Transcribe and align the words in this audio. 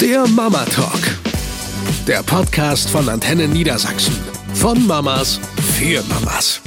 Der 0.00 0.28
Mama 0.28 0.64
Talk. 0.66 1.00
Der 2.06 2.22
Podcast 2.22 2.88
von 2.88 3.08
Antenne 3.08 3.48
Niedersachsen. 3.48 4.16
Von 4.54 4.86
Mamas 4.86 5.40
für 5.76 6.04
Mamas. 6.04 6.60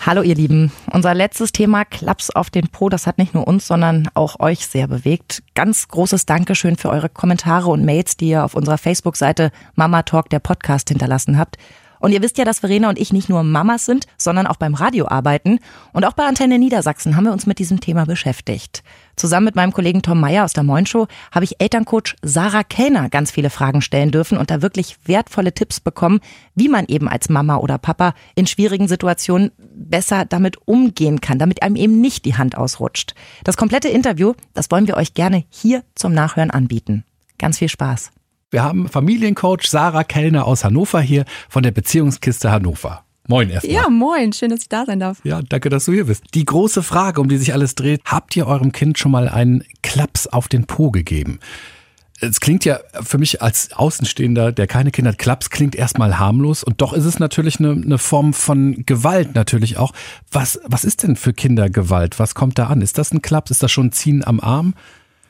Hallo 0.00 0.22
ihr 0.22 0.34
Lieben. 0.34 0.72
Unser 0.90 1.12
letztes 1.12 1.52
Thema 1.52 1.84
Klaps 1.84 2.30
auf 2.30 2.48
den 2.48 2.68
Po, 2.68 2.88
das 2.88 3.06
hat 3.06 3.18
nicht 3.18 3.34
nur 3.34 3.46
uns, 3.46 3.66
sondern 3.66 4.08
auch 4.14 4.40
euch 4.40 4.66
sehr 4.66 4.88
bewegt. 4.88 5.42
Ganz 5.54 5.88
großes 5.88 6.24
Dankeschön 6.24 6.76
für 6.76 6.88
eure 6.88 7.10
Kommentare 7.10 7.68
und 7.68 7.84
Mails, 7.84 8.16
die 8.16 8.30
ihr 8.30 8.44
auf 8.44 8.54
unserer 8.54 8.78
Facebook-Seite 8.78 9.50
Mama 9.74 10.02
Talk, 10.04 10.30
der 10.30 10.38
Podcast, 10.38 10.88
hinterlassen 10.88 11.38
habt. 11.38 11.58
Und 12.00 12.12
ihr 12.12 12.22
wisst 12.22 12.38
ja, 12.38 12.44
dass 12.44 12.60
Verena 12.60 12.88
und 12.88 12.98
ich 12.98 13.12
nicht 13.12 13.28
nur 13.28 13.42
Mamas 13.42 13.84
sind, 13.84 14.06
sondern 14.16 14.46
auch 14.46 14.56
beim 14.56 14.74
Radio 14.74 15.08
arbeiten. 15.08 15.58
Und 15.92 16.04
auch 16.04 16.12
bei 16.12 16.24
Antenne 16.24 16.58
Niedersachsen 16.58 17.16
haben 17.16 17.24
wir 17.24 17.32
uns 17.32 17.46
mit 17.46 17.58
diesem 17.58 17.80
Thema 17.80 18.06
beschäftigt. 18.06 18.82
Zusammen 19.16 19.46
mit 19.46 19.56
meinem 19.56 19.72
Kollegen 19.72 20.02
Tom 20.02 20.20
Meyer 20.20 20.44
aus 20.44 20.52
der 20.52 20.62
Moin 20.62 20.86
Show 20.86 21.08
habe 21.32 21.44
ich 21.44 21.60
Elterncoach 21.60 22.14
Sarah 22.22 22.62
Kellner 22.62 23.08
ganz 23.08 23.32
viele 23.32 23.50
Fragen 23.50 23.82
stellen 23.82 24.10
dürfen 24.12 24.38
und 24.38 24.50
da 24.50 24.62
wirklich 24.62 24.96
wertvolle 25.04 25.52
Tipps 25.52 25.80
bekommen, 25.80 26.20
wie 26.54 26.68
man 26.68 26.86
eben 26.86 27.08
als 27.08 27.28
Mama 27.28 27.56
oder 27.56 27.78
Papa 27.78 28.14
in 28.36 28.46
schwierigen 28.46 28.86
Situationen 28.86 29.50
besser 29.58 30.24
damit 30.24 30.56
umgehen 30.66 31.20
kann, 31.20 31.38
damit 31.38 31.62
einem 31.62 31.76
eben 31.76 32.00
nicht 32.00 32.24
die 32.24 32.36
Hand 32.36 32.56
ausrutscht. 32.56 33.14
Das 33.44 33.56
komplette 33.56 33.88
Interview, 33.88 34.34
das 34.54 34.70
wollen 34.70 34.86
wir 34.86 34.96
euch 34.96 35.14
gerne 35.14 35.44
hier 35.50 35.82
zum 35.94 36.12
Nachhören 36.12 36.50
anbieten. 36.50 37.04
Ganz 37.38 37.58
viel 37.58 37.68
Spaß. 37.68 38.12
Wir 38.50 38.62
haben 38.62 38.88
Familiencoach 38.88 39.66
Sarah 39.66 40.04
Kellner 40.04 40.46
aus 40.46 40.64
Hannover 40.64 41.02
hier 41.02 41.26
von 41.50 41.62
der 41.62 41.70
Beziehungskiste 41.70 42.50
Hannover. 42.50 43.04
Moin 43.26 43.50
erstmal. 43.50 43.74
Ja, 43.74 43.90
moin. 43.90 44.32
Schön, 44.32 44.48
dass 44.48 44.62
ich 44.62 44.70
da 44.70 44.86
sein 44.86 45.00
darf. 45.00 45.18
Ja, 45.22 45.42
danke, 45.46 45.68
dass 45.68 45.84
du 45.84 45.92
hier 45.92 46.06
bist. 46.06 46.24
Die 46.32 46.46
große 46.46 46.82
Frage, 46.82 47.20
um 47.20 47.28
die 47.28 47.36
sich 47.36 47.52
alles 47.52 47.74
dreht, 47.74 48.00
habt 48.06 48.34
ihr 48.36 48.46
eurem 48.46 48.72
Kind 48.72 48.98
schon 48.98 49.12
mal 49.12 49.28
einen 49.28 49.64
Klaps 49.82 50.26
auf 50.26 50.48
den 50.48 50.64
Po 50.64 50.90
gegeben? 50.90 51.40
Es 52.20 52.40
klingt 52.40 52.64
ja 52.64 52.80
für 53.02 53.18
mich 53.18 53.42
als 53.42 53.72
Außenstehender, 53.74 54.50
der 54.52 54.66
keine 54.66 54.92
Kinder 54.92 55.10
hat, 55.10 55.18
Klaps 55.18 55.50
klingt 55.50 55.76
erstmal 55.76 56.18
harmlos 56.18 56.64
und 56.64 56.80
doch 56.80 56.94
ist 56.94 57.04
es 57.04 57.18
natürlich 57.18 57.60
eine, 57.60 57.72
eine 57.72 57.98
Form 57.98 58.32
von 58.32 58.82
Gewalt 58.86 59.34
natürlich 59.34 59.76
auch. 59.76 59.92
Was, 60.32 60.58
was 60.64 60.84
ist 60.84 61.02
denn 61.02 61.16
für 61.16 61.34
Kinder 61.34 61.68
Gewalt? 61.68 62.18
Was 62.18 62.34
kommt 62.34 62.58
da 62.58 62.68
an? 62.68 62.80
Ist 62.80 62.96
das 62.96 63.12
ein 63.12 63.20
Klaps? 63.20 63.50
Ist 63.50 63.62
das 63.62 63.70
schon 63.70 63.88
ein 63.88 63.92
Ziehen 63.92 64.24
am 64.24 64.40
Arm? 64.40 64.72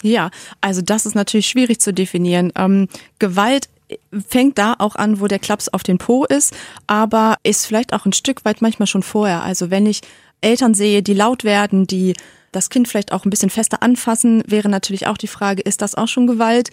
Ja, 0.02 0.30
also 0.60 0.82
das 0.82 1.06
ist 1.06 1.14
natürlich 1.14 1.46
schwierig 1.46 1.80
zu 1.80 1.92
definieren. 1.92 2.52
Ähm, 2.56 2.88
Gewalt 3.18 3.68
fängt 4.28 4.58
da 4.58 4.74
auch 4.78 4.96
an, 4.96 5.20
wo 5.20 5.26
der 5.26 5.38
Klaps 5.38 5.68
auf 5.68 5.82
den 5.82 5.98
Po 5.98 6.24
ist, 6.24 6.54
aber 6.86 7.36
ist 7.42 7.66
vielleicht 7.66 7.92
auch 7.92 8.04
ein 8.04 8.12
Stück 8.12 8.44
weit 8.44 8.60
manchmal 8.60 8.86
schon 8.86 9.02
vorher. 9.02 9.42
Also 9.42 9.70
wenn 9.70 9.86
ich 9.86 10.02
Eltern 10.40 10.74
sehe, 10.74 11.02
die 11.02 11.14
laut 11.14 11.44
werden, 11.44 11.86
die 11.86 12.14
das 12.52 12.70
Kind 12.70 12.88
vielleicht 12.88 13.12
auch 13.12 13.24
ein 13.24 13.30
bisschen 13.30 13.50
fester 13.50 13.82
anfassen, 13.82 14.42
wäre 14.46 14.68
natürlich 14.68 15.06
auch 15.06 15.18
die 15.18 15.26
Frage, 15.26 15.62
ist 15.62 15.82
das 15.82 15.94
auch 15.94 16.08
schon 16.08 16.26
Gewalt? 16.26 16.70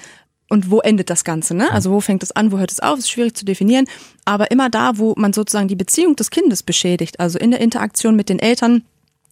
Und 0.47 0.69
wo 0.69 0.79
endet 0.79 1.09
das 1.09 1.23
Ganze? 1.23 1.55
Ne? 1.55 1.71
Also 1.71 1.89
wo 1.91 1.99
fängt 1.99 2.21
es 2.21 2.31
an, 2.31 2.51
wo 2.51 2.59
hört 2.59 2.71
es 2.71 2.79
auf? 2.79 2.99
Ist 2.99 3.09
schwierig 3.09 3.35
zu 3.35 3.45
definieren. 3.45 3.87
Aber 4.25 4.51
immer 4.51 4.69
da, 4.69 4.97
wo 4.97 5.15
man 5.17 5.33
sozusagen 5.33 5.67
die 5.67 5.75
Beziehung 5.75 6.15
des 6.15 6.29
Kindes 6.29 6.61
beschädigt, 6.61 7.19
also 7.19 7.39
in 7.39 7.49
der 7.49 7.61
Interaktion 7.61 8.15
mit 8.15 8.29
den 8.29 8.37
Eltern, 8.37 8.83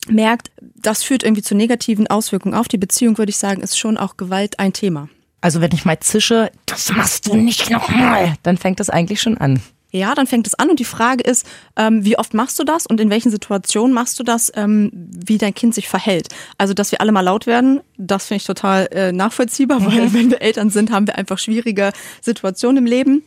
merkt, 0.10 0.52
das 0.62 1.04
führt 1.04 1.24
irgendwie 1.24 1.44
zu 1.44 1.56
negativen 1.56 2.08
Auswirkungen 2.08 2.56
auf 2.56 2.68
die 2.68 2.78
Beziehung, 2.78 3.18
würde 3.18 3.30
ich 3.30 3.38
sagen, 3.38 3.62
ist 3.62 3.78
schon 3.78 3.98
auch 3.98 4.18
Gewalt 4.18 4.60
ein 4.60 4.74
Thema. 4.74 5.10
Also 5.42 5.60
wenn 5.60 5.72
ich 5.74 5.86
mal 5.86 6.00
zische, 6.00 6.52
das 6.66 6.90
machst 6.92 7.28
du 7.28 7.36
nicht 7.36 7.70
nochmal, 7.70 8.36
dann 8.44 8.58
fängt 8.58 8.80
das 8.80 8.90
eigentlich 8.90 9.22
schon 9.22 9.38
an. 9.38 9.62
Ja, 9.96 10.16
dann 10.16 10.26
fängt 10.26 10.48
es 10.48 10.56
an 10.56 10.72
und 10.72 10.80
die 10.80 10.86
Frage 10.86 11.24
ist, 11.24 11.46
ähm, 11.76 12.04
wie 12.04 12.18
oft 12.18 12.34
machst 12.34 12.58
du 12.58 12.64
das 12.64 12.88
und 12.88 13.00
in 13.00 13.12
welchen 13.12 13.30
Situationen 13.30 13.94
machst 13.94 14.20
du 14.20 14.24
das, 14.24 14.52
ähm, 14.56 14.90
wie 14.94 15.38
dein 15.38 15.54
Kind 15.54 15.76
sich 15.76 15.88
verhält. 15.88 16.30
Also, 16.58 16.74
dass 16.74 16.92
wir 16.92 17.00
alle 17.00 17.12
mal 17.12 17.22
laut 17.22 17.46
werden, 17.46 17.80
das 17.98 18.26
finde 18.26 18.38
ich 18.38 18.46
total 18.46 18.88
äh, 18.92 19.12
nachvollziehbar, 19.12 19.82
mhm. 19.82 19.86
weil 19.86 20.14
wenn 20.14 20.32
wir 20.32 20.42
Eltern 20.42 20.72
sind, 20.72 20.90
haben 20.90 21.06
wir 21.06 21.16
einfach 21.20 21.38
schwierige 21.38 21.92
Situationen 22.22 22.78
im 22.78 22.86
Leben. 22.88 23.24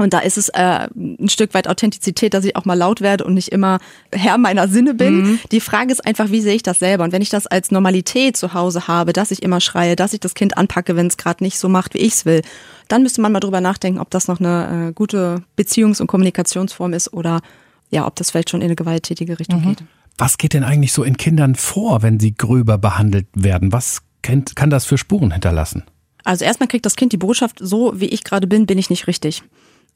Und 0.00 0.14
da 0.14 0.20
ist 0.20 0.38
es 0.38 0.48
äh, 0.48 0.88
ein 0.94 1.28
Stück 1.28 1.52
weit 1.52 1.68
Authentizität, 1.68 2.32
dass 2.32 2.46
ich 2.46 2.56
auch 2.56 2.64
mal 2.64 2.72
laut 2.72 3.02
werde 3.02 3.22
und 3.24 3.34
nicht 3.34 3.48
immer 3.48 3.80
Herr 4.10 4.38
meiner 4.38 4.66
Sinne 4.66 4.94
bin. 4.94 5.22
Mhm. 5.22 5.38
Die 5.52 5.60
Frage 5.60 5.92
ist 5.92 6.06
einfach, 6.06 6.30
wie 6.30 6.40
sehe 6.40 6.54
ich 6.54 6.62
das 6.62 6.78
selber? 6.78 7.04
Und 7.04 7.12
wenn 7.12 7.20
ich 7.20 7.28
das 7.28 7.46
als 7.46 7.70
Normalität 7.70 8.34
zu 8.34 8.54
Hause 8.54 8.88
habe, 8.88 9.12
dass 9.12 9.30
ich 9.30 9.42
immer 9.42 9.60
schreie, 9.60 9.96
dass 9.96 10.14
ich 10.14 10.20
das 10.20 10.32
Kind 10.32 10.56
anpacke, 10.56 10.96
wenn 10.96 11.06
es 11.06 11.18
gerade 11.18 11.44
nicht 11.44 11.58
so 11.58 11.68
macht, 11.68 11.92
wie 11.92 11.98
ich 11.98 12.14
es 12.14 12.24
will, 12.24 12.40
dann 12.88 13.02
müsste 13.02 13.20
man 13.20 13.30
mal 13.30 13.40
drüber 13.40 13.60
nachdenken, 13.60 14.00
ob 14.00 14.08
das 14.08 14.26
noch 14.26 14.40
eine 14.40 14.88
äh, 14.88 14.92
gute 14.94 15.42
Beziehungs- 15.58 16.00
und 16.00 16.06
Kommunikationsform 16.06 16.94
ist 16.94 17.12
oder 17.12 17.42
ja, 17.90 18.06
ob 18.06 18.16
das 18.16 18.30
vielleicht 18.30 18.48
schon 18.48 18.62
in 18.62 18.68
eine 18.68 18.76
gewalttätige 18.76 19.38
Richtung 19.38 19.60
mhm. 19.60 19.68
geht. 19.68 19.84
Was 20.16 20.38
geht 20.38 20.54
denn 20.54 20.64
eigentlich 20.64 20.94
so 20.94 21.02
in 21.02 21.18
Kindern 21.18 21.56
vor, 21.56 22.00
wenn 22.00 22.18
sie 22.18 22.34
gröber 22.34 22.78
behandelt 22.78 23.26
werden? 23.34 23.70
Was 23.70 24.00
kann, 24.22 24.46
kann 24.46 24.70
das 24.70 24.86
für 24.86 24.96
Spuren 24.96 25.32
hinterlassen? 25.32 25.82
Also 26.24 26.46
erstmal 26.46 26.68
kriegt 26.68 26.86
das 26.86 26.96
Kind 26.96 27.12
die 27.12 27.18
Botschaft, 27.18 27.58
so 27.60 27.92
wie 28.00 28.06
ich 28.06 28.24
gerade 28.24 28.46
bin, 28.46 28.64
bin 28.64 28.78
ich 28.78 28.88
nicht 28.88 29.06
richtig. 29.06 29.42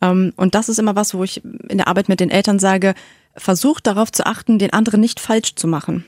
Ähm, 0.00 0.32
und 0.36 0.54
das 0.54 0.68
ist 0.68 0.78
immer 0.78 0.96
was, 0.96 1.14
wo 1.14 1.24
ich 1.24 1.42
in 1.44 1.78
der 1.78 1.88
Arbeit 1.88 2.08
mit 2.08 2.20
den 2.20 2.30
Eltern 2.30 2.58
sage, 2.58 2.94
versucht 3.36 3.86
darauf 3.86 4.12
zu 4.12 4.26
achten, 4.26 4.58
den 4.58 4.72
anderen 4.72 5.00
nicht 5.00 5.20
falsch 5.20 5.54
zu 5.54 5.66
machen. 5.66 6.04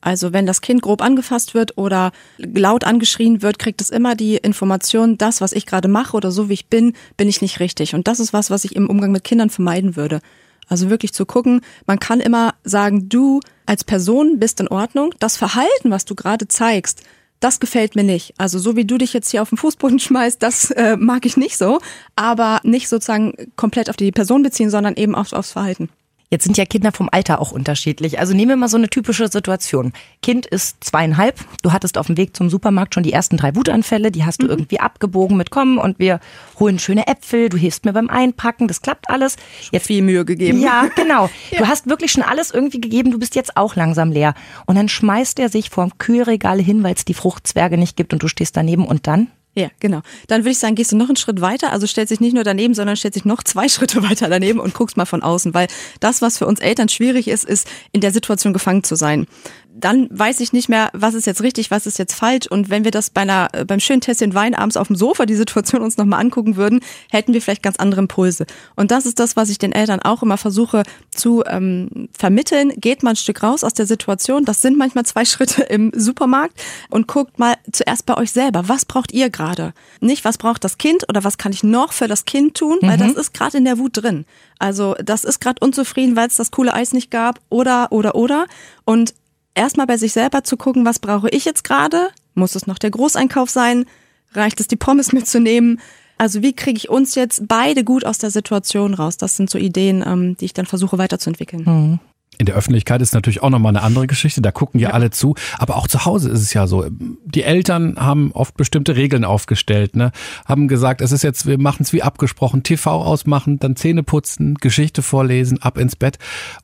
Also 0.00 0.32
wenn 0.32 0.46
das 0.46 0.60
Kind 0.60 0.82
grob 0.82 1.02
angefasst 1.02 1.54
wird 1.54 1.76
oder 1.76 2.12
laut 2.38 2.84
angeschrien 2.84 3.42
wird, 3.42 3.58
kriegt 3.58 3.80
es 3.80 3.90
immer 3.90 4.14
die 4.14 4.36
Information, 4.36 5.18
das, 5.18 5.40
was 5.40 5.52
ich 5.52 5.66
gerade 5.66 5.88
mache 5.88 6.16
oder 6.16 6.30
so 6.30 6.48
wie 6.48 6.54
ich 6.54 6.66
bin, 6.66 6.92
bin 7.16 7.28
ich 7.28 7.42
nicht 7.42 7.58
richtig. 7.58 7.94
Und 7.94 8.06
das 8.06 8.20
ist 8.20 8.32
was, 8.32 8.50
was 8.50 8.64
ich 8.64 8.76
im 8.76 8.88
Umgang 8.88 9.10
mit 9.10 9.24
Kindern 9.24 9.50
vermeiden 9.50 9.96
würde. 9.96 10.20
Also 10.68 10.90
wirklich 10.90 11.12
zu 11.12 11.26
gucken, 11.26 11.62
man 11.86 11.98
kann 11.98 12.20
immer 12.20 12.54
sagen, 12.62 13.08
du 13.08 13.40
als 13.66 13.84
Person 13.84 14.38
bist 14.38 14.60
in 14.60 14.68
Ordnung. 14.68 15.14
Das 15.18 15.36
Verhalten, 15.36 15.90
was 15.90 16.04
du 16.04 16.14
gerade 16.14 16.46
zeigst, 16.46 17.02
das 17.40 17.60
gefällt 17.60 17.96
mir 17.96 18.04
nicht. 18.04 18.34
Also 18.38 18.58
so 18.58 18.76
wie 18.76 18.84
du 18.84 18.98
dich 18.98 19.12
jetzt 19.12 19.30
hier 19.30 19.42
auf 19.42 19.50
den 19.50 19.58
Fußboden 19.58 19.98
schmeißt, 19.98 20.42
das 20.42 20.70
äh, 20.70 20.96
mag 20.96 21.26
ich 21.26 21.36
nicht 21.36 21.56
so, 21.56 21.80
aber 22.16 22.60
nicht 22.64 22.88
sozusagen 22.88 23.34
komplett 23.56 23.90
auf 23.90 23.96
die 23.96 24.12
Person 24.12 24.42
beziehen, 24.42 24.70
sondern 24.70 24.96
eben 24.96 25.14
aufs, 25.14 25.32
aufs 25.32 25.52
Verhalten. 25.52 25.88
Jetzt 26.30 26.44
sind 26.44 26.58
ja 26.58 26.66
Kinder 26.66 26.92
vom 26.92 27.08
Alter 27.10 27.40
auch 27.40 27.52
unterschiedlich. 27.52 28.18
Also 28.18 28.34
nehmen 28.34 28.50
wir 28.50 28.56
mal 28.56 28.68
so 28.68 28.76
eine 28.76 28.90
typische 28.90 29.28
Situation. 29.28 29.92
Kind 30.20 30.44
ist 30.44 30.84
zweieinhalb. 30.84 31.42
Du 31.62 31.72
hattest 31.72 31.96
auf 31.96 32.08
dem 32.08 32.18
Weg 32.18 32.36
zum 32.36 32.50
Supermarkt 32.50 32.92
schon 32.92 33.02
die 33.02 33.14
ersten 33.14 33.38
drei 33.38 33.54
Wutanfälle. 33.54 34.10
Die 34.10 34.26
hast 34.26 34.42
du 34.42 34.44
mhm. 34.44 34.50
irgendwie 34.50 34.80
abgebogen 34.80 35.38
mit 35.38 35.50
kommen 35.50 35.78
und 35.78 35.98
wir 35.98 36.20
holen 36.60 36.78
schöne 36.78 37.06
Äpfel. 37.06 37.48
Du 37.48 37.56
hilfst 37.56 37.86
mir 37.86 37.94
beim 37.94 38.10
Einpacken. 38.10 38.68
Das 38.68 38.82
klappt 38.82 39.08
alles. 39.08 39.36
Jetzt 39.72 39.86
viel 39.86 40.02
Mühe 40.02 40.26
gegeben. 40.26 40.60
Ja, 40.60 40.88
genau. 40.94 41.30
ja. 41.50 41.60
Du 41.60 41.66
hast 41.66 41.88
wirklich 41.88 42.12
schon 42.12 42.22
alles 42.22 42.50
irgendwie 42.50 42.80
gegeben. 42.80 43.10
Du 43.10 43.18
bist 43.18 43.34
jetzt 43.34 43.56
auch 43.56 43.74
langsam 43.74 44.12
leer. 44.12 44.34
Und 44.66 44.76
dann 44.76 44.90
schmeißt 44.90 45.38
er 45.38 45.48
sich 45.48 45.70
vorm 45.70 45.96
Kühlregal 45.96 46.60
hin, 46.60 46.82
weil 46.82 46.94
es 46.94 47.06
die 47.06 47.14
Fruchtzwerge 47.14 47.78
nicht 47.78 47.96
gibt 47.96 48.12
und 48.12 48.22
du 48.22 48.28
stehst 48.28 48.54
daneben 48.54 48.86
und 48.86 49.06
dann? 49.06 49.28
Ja, 49.58 49.70
genau. 49.80 50.02
Dann 50.28 50.42
würde 50.42 50.52
ich 50.52 50.58
sagen, 50.60 50.76
gehst 50.76 50.92
du 50.92 50.96
noch 50.96 51.08
einen 51.08 51.16
Schritt 51.16 51.40
weiter, 51.40 51.72
also 51.72 51.84
stellst 51.88 52.12
dich 52.12 52.20
nicht 52.20 52.32
nur 52.32 52.44
daneben, 52.44 52.74
sondern 52.74 52.94
stellst 52.94 53.16
dich 53.16 53.24
noch 53.24 53.42
zwei 53.42 53.68
Schritte 53.68 54.04
weiter 54.04 54.28
daneben 54.28 54.60
und 54.60 54.72
guckst 54.72 54.96
mal 54.96 55.04
von 55.04 55.20
außen, 55.20 55.52
weil 55.52 55.66
das, 55.98 56.22
was 56.22 56.38
für 56.38 56.46
uns 56.46 56.60
Eltern 56.60 56.88
schwierig 56.88 57.26
ist, 57.26 57.44
ist, 57.44 57.66
in 57.90 58.00
der 58.00 58.12
Situation 58.12 58.52
gefangen 58.52 58.84
zu 58.84 58.94
sein 58.94 59.26
dann 59.74 60.08
weiß 60.10 60.40
ich 60.40 60.52
nicht 60.52 60.68
mehr, 60.68 60.90
was 60.92 61.14
ist 61.14 61.26
jetzt 61.26 61.42
richtig, 61.42 61.70
was 61.70 61.86
ist 61.86 61.98
jetzt 61.98 62.14
falsch. 62.14 62.46
Und 62.48 62.68
wenn 62.68 62.84
wir 62.84 62.90
das 62.90 63.10
bei 63.10 63.20
einer, 63.20 63.48
äh, 63.52 63.64
beim 63.64 63.80
schönen 63.80 64.00
Tässchen 64.00 64.34
Wein 64.34 64.54
abends 64.54 64.76
auf 64.76 64.88
dem 64.88 64.96
Sofa 64.96 65.24
die 65.24 65.36
Situation 65.36 65.82
uns 65.82 65.96
nochmal 65.96 66.20
angucken 66.20 66.56
würden, 66.56 66.80
hätten 67.10 67.32
wir 67.32 67.40
vielleicht 67.40 67.62
ganz 67.62 67.76
andere 67.76 68.00
Impulse. 68.00 68.46
Und 68.74 68.90
das 68.90 69.06
ist 69.06 69.20
das, 69.20 69.36
was 69.36 69.50
ich 69.50 69.58
den 69.58 69.72
Eltern 69.72 70.00
auch 70.00 70.22
immer 70.22 70.36
versuche 70.36 70.82
zu 71.14 71.44
ähm, 71.46 72.08
vermitteln. 72.16 72.72
Geht 72.76 73.02
mal 73.02 73.10
ein 73.10 73.16
Stück 73.16 73.42
raus 73.42 73.62
aus 73.62 73.74
der 73.74 73.86
Situation. 73.86 74.44
Das 74.44 74.62
sind 74.62 74.76
manchmal 74.76 75.06
zwei 75.06 75.24
Schritte 75.26 75.62
im 75.62 75.92
Supermarkt 75.94 76.60
und 76.90 77.06
guckt 77.06 77.38
mal 77.38 77.54
zuerst 77.70 78.04
bei 78.06 78.16
euch 78.16 78.32
selber. 78.32 78.68
Was 78.68 78.84
braucht 78.84 79.12
ihr 79.12 79.30
gerade? 79.30 79.74
Nicht, 80.00 80.24
was 80.24 80.38
braucht 80.38 80.64
das 80.64 80.78
Kind 80.78 81.08
oder 81.08 81.22
was 81.22 81.38
kann 81.38 81.52
ich 81.52 81.62
noch 81.62 81.92
für 81.92 82.08
das 82.08 82.24
Kind 82.24 82.56
tun? 82.56 82.78
Weil 82.80 82.96
mhm. 82.96 83.14
das 83.14 83.26
ist 83.26 83.34
gerade 83.34 83.58
in 83.58 83.64
der 83.64 83.78
Wut 83.78 83.92
drin. 83.94 84.24
Also 84.58 84.96
das 85.04 85.24
ist 85.24 85.40
gerade 85.40 85.64
unzufrieden, 85.64 86.16
weil 86.16 86.26
es 86.26 86.34
das 86.34 86.50
coole 86.50 86.74
Eis 86.74 86.92
nicht 86.92 87.10
gab 87.10 87.38
oder, 87.48 87.92
oder, 87.92 88.16
oder. 88.16 88.46
Und 88.84 89.14
erstmal 89.58 89.86
bei 89.86 89.96
sich 89.96 90.12
selber 90.12 90.44
zu 90.44 90.56
gucken, 90.56 90.84
was 90.84 90.98
brauche 90.98 91.28
ich 91.28 91.44
jetzt 91.44 91.64
gerade? 91.64 92.08
Muss 92.34 92.54
es 92.54 92.66
noch 92.66 92.78
der 92.78 92.90
Großeinkauf 92.90 93.50
sein? 93.50 93.84
Reicht 94.32 94.60
es, 94.60 94.68
die 94.68 94.76
Pommes 94.76 95.12
mitzunehmen? 95.12 95.80
Also 96.16 96.42
wie 96.42 96.52
kriege 96.52 96.76
ich 96.76 96.88
uns 96.88 97.14
jetzt 97.14 97.46
beide 97.46 97.84
gut 97.84 98.04
aus 98.04 98.18
der 98.18 98.30
Situation 98.30 98.94
raus? 98.94 99.16
Das 99.16 99.36
sind 99.36 99.50
so 99.50 99.58
Ideen, 99.58 100.04
ähm, 100.06 100.36
die 100.36 100.46
ich 100.46 100.52
dann 100.52 100.66
versuche 100.66 100.98
weiterzuentwickeln. 100.98 101.64
Mhm. 101.64 102.00
In 102.38 102.46
der 102.46 102.54
Öffentlichkeit 102.54 103.02
ist 103.02 103.14
natürlich 103.14 103.42
auch 103.42 103.50
nochmal 103.50 103.70
eine 103.70 103.82
andere 103.82 104.06
Geschichte, 104.06 104.40
da 104.40 104.52
gucken 104.52 104.78
ja, 104.80 104.90
ja, 104.90 104.94
alle 104.94 105.10
zu. 105.10 105.34
Aber 105.58 105.76
auch 105.76 105.88
zu 105.88 106.04
Hause 106.04 106.30
ist 106.30 106.40
es 106.40 106.54
ja 106.54 106.68
so. 106.68 106.86
Die 106.88 107.42
Eltern 107.42 107.96
haben 107.98 108.30
oft 108.32 108.56
bestimmte 108.56 108.94
Regeln 108.94 109.24
aufgestellt, 109.24 109.96
ne? 109.96 110.12
haben 110.46 110.68
gesagt, 110.68 111.00
es 111.00 111.10
ist 111.10 111.24
jetzt, 111.24 111.46
wir 111.46 111.58
machen 111.58 111.82
es 111.82 111.92
wie 111.92 112.02
abgesprochen, 112.02 112.62
TV 112.62 113.02
ausmachen, 113.02 113.58
dann 113.58 113.74
Zähne 113.74 114.04
putzen, 114.04 114.54
Geschichte 114.54 115.02
vorlesen, 115.02 115.60
ab 115.62 115.78
ins 115.78 115.96
Bett. 115.96 116.18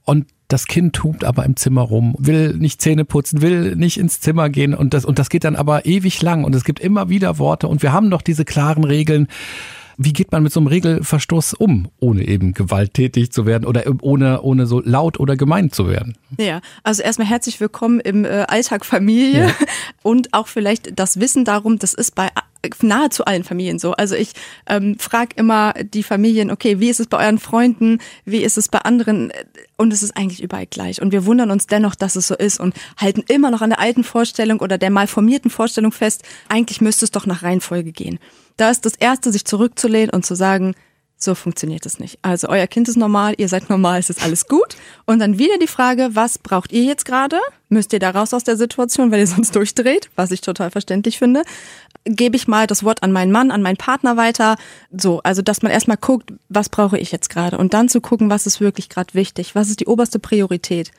Und 0.05 0.27
das 0.49 0.67
Kind 0.67 0.95
tobt 0.95 1.25
aber 1.25 1.45
im 1.45 1.57
Zimmer 1.57 1.83
rum, 1.83 2.15
will 2.19 2.57
nicht 2.57 2.81
Zähne 2.81 3.05
putzen, 3.05 3.43
will 3.43 3.77
nicht 3.77 3.99
ins 3.99 4.21
Zimmer 4.21 4.51
gehen 4.51 4.75
und 4.75 4.95
das, 4.95 5.05
und 5.05 5.19
das 5.19 5.31
geht 5.31 5.45
dann 5.45 5.57
aber 5.57 5.87
ewig 5.87 6.21
lang 6.23 6.45
und 6.45 6.55
es 6.55 6.65
gibt 6.65 6.81
immer 6.81 7.09
wieder 7.09 7.39
Worte 7.39 7.69
und 7.69 7.83
wir 7.83 7.93
haben 7.93 8.11
doch 8.11 8.23
diese 8.23 8.45
klaren 8.45 8.85
Regeln. 8.85 9.29
Wie 9.97 10.13
geht 10.13 10.33
man 10.33 10.43
mit 10.43 10.53
so 10.53 10.59
einem 10.59 10.67
Regelverstoß 10.67 11.55
um, 11.55 11.89
ohne 12.01 12.27
eben 12.27 12.53
gewalttätig 12.53 13.31
zu 13.31 13.47
werden 13.47 13.65
oder 13.65 13.85
ohne, 14.03 14.43
ohne 14.43 14.67
so 14.67 14.81
laut 14.81 15.21
oder 15.21 15.37
gemein 15.37 15.71
zu 15.71 15.89
werden? 15.89 16.17
Ja, 16.37 16.61
also 16.83 17.03
erstmal 17.03 17.29
herzlich 17.29 17.61
willkommen 17.61 18.01
im 18.01 18.25
äh, 18.25 18.45
Alltag 18.49 18.85
Familie 18.85 19.47
ja. 19.47 19.55
und 20.03 20.35
auch 20.35 20.49
vielleicht 20.49 20.99
das 20.99 21.21
Wissen 21.21 21.45
darum, 21.45 21.79
das 21.79 21.95
ist 21.95 22.17
bei 22.17 22.29
nahezu 22.83 23.25
allen 23.25 23.45
Familien 23.45 23.79
so. 23.79 23.93
Also 23.93 24.15
ich 24.15 24.33
ähm, 24.67 24.99
frage 24.99 25.37
immer 25.37 25.73
die 25.75 26.03
Familien, 26.03 26.51
okay, 26.51 26.81
wie 26.81 26.89
ist 26.89 27.01
es 27.01 27.07
bei 27.07 27.25
euren 27.25 27.39
Freunden, 27.39 27.99
wie 28.25 28.43
ist 28.43 28.59
es 28.59 28.69
bei 28.69 28.79
anderen? 28.79 29.33
Und 29.77 29.93
es 29.93 30.03
ist 30.03 30.17
eigentlich 30.17 30.43
überall 30.43 30.67
gleich. 30.67 31.01
Und 31.03 31.13
wir 31.13 31.27
wundern 31.27 31.51
uns 31.51 31.67
dennoch, 31.67 31.95
dass 31.95 32.17
es 32.17 32.29
so 32.29 32.35
ist 32.35 32.61
und 32.61 32.75
halten 32.97 33.25
immer 33.29 33.51
noch 33.51 33.63
an 33.63 33.71
der 33.71 33.81
alten 33.81 34.05
Vorstellung 34.05 34.61
oder 34.61 34.79
der 34.79 34.91
mal 34.91 35.07
formierten 35.07 35.51
Vorstellung 35.51 35.93
fest, 35.93 36.23
eigentlich 36.49 36.81
müsste 36.81 37.05
es 37.05 37.11
doch 37.11 37.27
nach 37.27 37.43
Reihenfolge 37.43 37.93
gehen. 37.93 38.19
Da 38.57 38.71
ist 38.71 38.87
das 38.87 38.95
Erste, 38.95 39.33
sich 39.33 39.45
zurückzulehnen 39.45 40.11
und 40.11 40.25
zu 40.25 40.35
sagen, 40.35 40.75
so 41.25 41.35
funktioniert 41.35 41.87
es 41.87 41.99
nicht. 41.99 42.19
Also 42.23 42.49
euer 42.49 42.67
Kind 42.67 42.89
ist 42.89 42.97
normal, 42.97 43.35
ihr 43.39 43.49
seid 43.49 43.71
normal, 43.71 43.99
es 43.99 44.11
ist 44.11 44.23
alles 44.23 44.47
gut. 44.47 44.77
Und 45.07 45.19
dann 45.19 45.39
wieder 45.39 45.59
die 45.59 45.67
Frage, 45.67 46.11
was 46.13 46.39
braucht 46.39 46.73
ihr 46.73 46.83
jetzt 46.83 47.05
gerade? 47.05 47.39
Müsst 47.69 47.93
ihr 47.93 47.99
da 47.99 48.11
raus 48.11 48.35
aus 48.35 48.45
der 48.45 48.57
Situation, 48.57 49.11
weil 49.11 49.21
ihr 49.21 49.27
sonst 49.27 49.57
durchdreht, 49.57 50.11
was 50.17 50.31
ich 50.31 50.41
total 50.41 50.71
verständlich 50.71 51.19
finde. 51.19 51.43
Gebe 52.05 52.37
ich 52.37 52.47
mal 52.47 52.67
das 52.67 52.85
Wort 52.85 53.03
an 53.03 53.13
meinen 53.13 53.33
Mann, 53.33 53.51
an 53.51 53.63
meinen 53.63 53.77
Partner 53.77 54.17
weiter. 54.17 54.57
So, 54.93 55.21
also 55.23 55.43
dass 55.43 55.63
man 55.63 55.73
erstmal 55.73 55.97
guckt, 55.97 56.33
was 56.49 56.69
brauche 56.69 56.99
ich 56.99 57.11
jetzt 57.11 57.31
gerade? 57.31 57.59
Und 57.59 57.75
dann 57.75 57.89
zu 57.89 58.01
gucken, 58.01 58.31
was 58.31 58.47
ist 58.47 58.61
wirklich 58.61 58.89
gerade 58.89 59.15
wichtig, 59.15 59.55
was 59.55 59.69
ist 59.69 59.81
die 59.81 59.87
oberste 59.87 60.19
Priorität. 60.19 60.91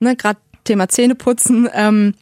Ne, 0.00 0.16
gerade 0.16 0.38
Thema 0.64 0.88
Zähneputzen, 0.88 1.68
ähm, 1.72 2.14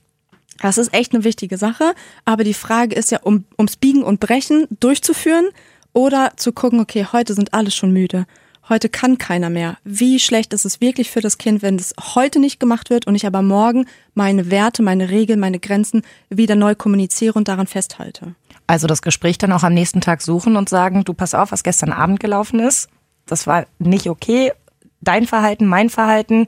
das 0.63 0.79
ist 0.79 0.95
echt 0.95 1.15
eine 1.15 1.25
wichtige 1.25 1.59
Sache. 1.59 1.95
Aber 2.25 2.45
die 2.45 2.55
Frage 2.55 2.95
ist 2.95 3.11
ja, 3.11 3.21
um, 3.23 3.45
ums 3.59 3.77
Biegen 3.77 4.03
und 4.03 4.21
Brechen 4.21 4.67
durchzuführen 4.81 5.47
oder 5.97 6.33
zu 6.37 6.53
gucken, 6.53 6.79
okay, 6.79 7.07
heute 7.11 7.33
sind 7.33 7.55
alle 7.55 7.71
schon 7.71 7.91
müde. 7.91 8.27
Heute 8.69 8.91
kann 8.91 9.17
keiner 9.17 9.49
mehr. 9.49 9.79
Wie 9.83 10.21
schlecht 10.21 10.53
ist 10.53 10.67
es 10.67 10.83
wirklich 10.83 11.11
für 11.11 11.23
das 11.23 11.39
Kind, 11.39 11.63
wenn 11.63 11.77
es 11.77 11.95
heute 12.15 12.39
nicht 12.39 12.61
gemacht 12.61 12.91
wird 12.91 13.07
und 13.07 13.15
ich 13.15 13.27
aber 13.27 13.41
morgen 13.41 13.87
meine 14.13 14.51
Werte, 14.51 14.83
meine 14.83 15.09
Regeln, 15.09 15.41
meine 15.41 15.59
Grenzen 15.59 16.03
wieder 16.29 16.55
neu 16.55 16.75
kommuniziere 16.75 17.39
und 17.39 17.49
daran 17.49 17.67
festhalte? 17.67 18.35
Also 18.67 18.87
das 18.87 19.01
Gespräch 19.01 19.39
dann 19.39 19.53
auch 19.53 19.63
am 19.63 19.73
nächsten 19.73 20.03
Tag 20.03 20.21
suchen 20.21 20.57
und 20.57 20.69
sagen, 20.69 21.05
du 21.05 21.15
pass 21.15 21.33
auf, 21.33 21.51
was 21.51 21.63
gestern 21.63 21.93
Abend 21.93 22.21
gelaufen 22.21 22.61
ist. 22.61 22.91
Das 23.25 23.47
war 23.47 23.65
nicht 23.79 24.11
okay. 24.11 24.53
Dein 25.01 25.27
Verhalten, 25.27 25.65
mein 25.65 25.89
Verhalten 25.89 26.47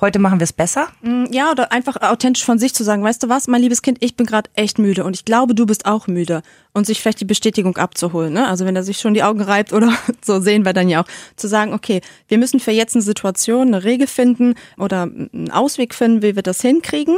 heute 0.00 0.18
machen 0.18 0.40
wir 0.40 0.44
es 0.44 0.52
besser? 0.52 0.88
Mm, 1.02 1.24
ja, 1.30 1.50
oder 1.50 1.72
einfach 1.72 1.96
authentisch 2.02 2.44
von 2.44 2.58
sich 2.58 2.74
zu 2.74 2.84
sagen, 2.84 3.02
weißt 3.02 3.22
du 3.22 3.28
was, 3.28 3.48
mein 3.48 3.62
liebes 3.62 3.82
Kind, 3.82 3.98
ich 4.00 4.16
bin 4.16 4.26
gerade 4.26 4.50
echt 4.54 4.78
müde 4.78 5.04
und 5.04 5.16
ich 5.16 5.24
glaube, 5.24 5.54
du 5.54 5.66
bist 5.66 5.86
auch 5.86 6.06
müde 6.06 6.42
und 6.76 6.84
sich 6.86 7.00
vielleicht 7.00 7.20
die 7.20 7.24
Bestätigung 7.24 7.78
abzuholen. 7.78 8.34
Ne? 8.34 8.46
Also 8.46 8.66
wenn 8.66 8.76
er 8.76 8.82
sich 8.82 8.98
schon 8.98 9.14
die 9.14 9.22
Augen 9.22 9.40
reibt 9.40 9.72
oder 9.72 9.94
so 10.22 10.40
sehen 10.40 10.66
wir 10.66 10.74
dann 10.74 10.90
ja 10.90 11.02
auch, 11.02 11.06
zu 11.34 11.48
sagen, 11.48 11.72
okay, 11.72 12.02
wir 12.28 12.36
müssen 12.36 12.60
für 12.60 12.70
jetzt 12.70 12.94
eine 12.94 13.02
Situation, 13.02 13.68
eine 13.68 13.82
Regel 13.82 14.06
finden 14.06 14.56
oder 14.76 15.04
einen 15.04 15.50
Ausweg 15.50 15.94
finden, 15.94 16.20
wie 16.20 16.36
wir 16.36 16.42
das 16.42 16.60
hinkriegen. 16.60 17.16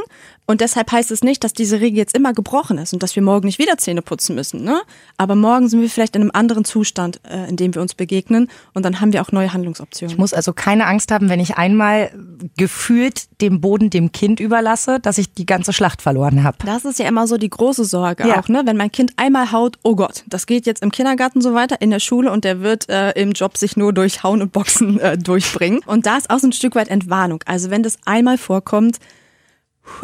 Und 0.50 0.62
deshalb 0.62 0.90
heißt 0.90 1.10
es 1.10 1.22
nicht, 1.22 1.44
dass 1.44 1.52
diese 1.52 1.80
Regel 1.80 1.98
jetzt 1.98 2.16
immer 2.16 2.32
gebrochen 2.32 2.78
ist 2.78 2.94
und 2.94 3.02
dass 3.02 3.14
wir 3.14 3.22
morgen 3.22 3.46
nicht 3.46 3.58
wieder 3.58 3.76
Zähne 3.76 4.00
putzen 4.00 4.34
müssen. 4.34 4.64
Ne? 4.64 4.80
Aber 5.18 5.34
morgen 5.34 5.68
sind 5.68 5.82
wir 5.82 5.90
vielleicht 5.90 6.16
in 6.16 6.22
einem 6.22 6.30
anderen 6.32 6.64
Zustand, 6.64 7.20
äh, 7.28 7.46
in 7.50 7.56
dem 7.56 7.74
wir 7.74 7.82
uns 7.82 7.94
begegnen 7.94 8.48
und 8.72 8.82
dann 8.82 9.02
haben 9.02 9.12
wir 9.12 9.20
auch 9.20 9.30
neue 9.30 9.52
Handlungsoptionen. 9.52 10.14
Ich 10.14 10.18
muss 10.18 10.32
also 10.32 10.54
keine 10.54 10.86
Angst 10.86 11.12
haben, 11.12 11.28
wenn 11.28 11.38
ich 11.38 11.56
einmal 11.56 12.12
gefühlt 12.56 13.24
dem 13.42 13.60
Boden 13.60 13.90
dem 13.90 14.10
Kind 14.10 14.40
überlasse, 14.40 15.00
dass 15.00 15.18
ich 15.18 15.34
die 15.34 15.44
ganze 15.44 15.74
Schlacht 15.74 16.00
verloren 16.00 16.44
habe. 16.44 16.56
Das 16.64 16.86
ist 16.86 16.98
ja 16.98 17.06
immer 17.06 17.26
so 17.26 17.36
die 17.36 17.50
große 17.50 17.84
Sorge 17.84 18.26
ja. 18.26 18.40
auch, 18.40 18.48
ne? 18.48 18.62
Wenn 18.64 18.78
mein 18.78 18.90
Kind 18.90 19.12
einmal 19.16 19.47
haut, 19.52 19.78
oh 19.82 19.96
Gott, 19.96 20.24
das 20.26 20.46
geht 20.46 20.66
jetzt 20.66 20.82
im 20.82 20.90
Kindergarten 20.90 21.40
so 21.40 21.54
weiter, 21.54 21.80
in 21.80 21.90
der 21.90 22.00
Schule 22.00 22.30
und 22.32 22.44
der 22.44 22.60
wird 22.60 22.88
äh, 22.88 23.12
im 23.12 23.32
Job 23.32 23.56
sich 23.56 23.76
nur 23.76 23.92
durch 23.92 24.22
Hauen 24.22 24.42
und 24.42 24.52
Boxen 24.52 24.98
äh, 25.00 25.18
durchbringen. 25.18 25.80
Und 25.86 26.06
da 26.06 26.16
ist 26.16 26.30
auch 26.30 26.38
so 26.38 26.46
ein 26.46 26.52
Stück 26.52 26.74
weit 26.74 26.88
Entwarnung. 26.88 27.42
Also 27.46 27.70
wenn 27.70 27.82
das 27.82 27.98
einmal 28.04 28.38
vorkommt, 28.38 28.98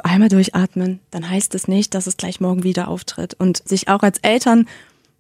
einmal 0.03 0.29
durchatmen, 0.29 1.01
dann 1.11 1.29
heißt 1.29 1.55
es 1.55 1.69
nicht, 1.69 1.95
dass 1.95 2.07
es 2.07 2.17
gleich 2.17 2.41
morgen 2.41 2.63
wieder 2.63 2.89
auftritt. 2.89 3.35
Und 3.35 3.67
sich 3.69 3.89
auch 3.89 4.03
als 4.03 4.19
Eltern 4.19 4.67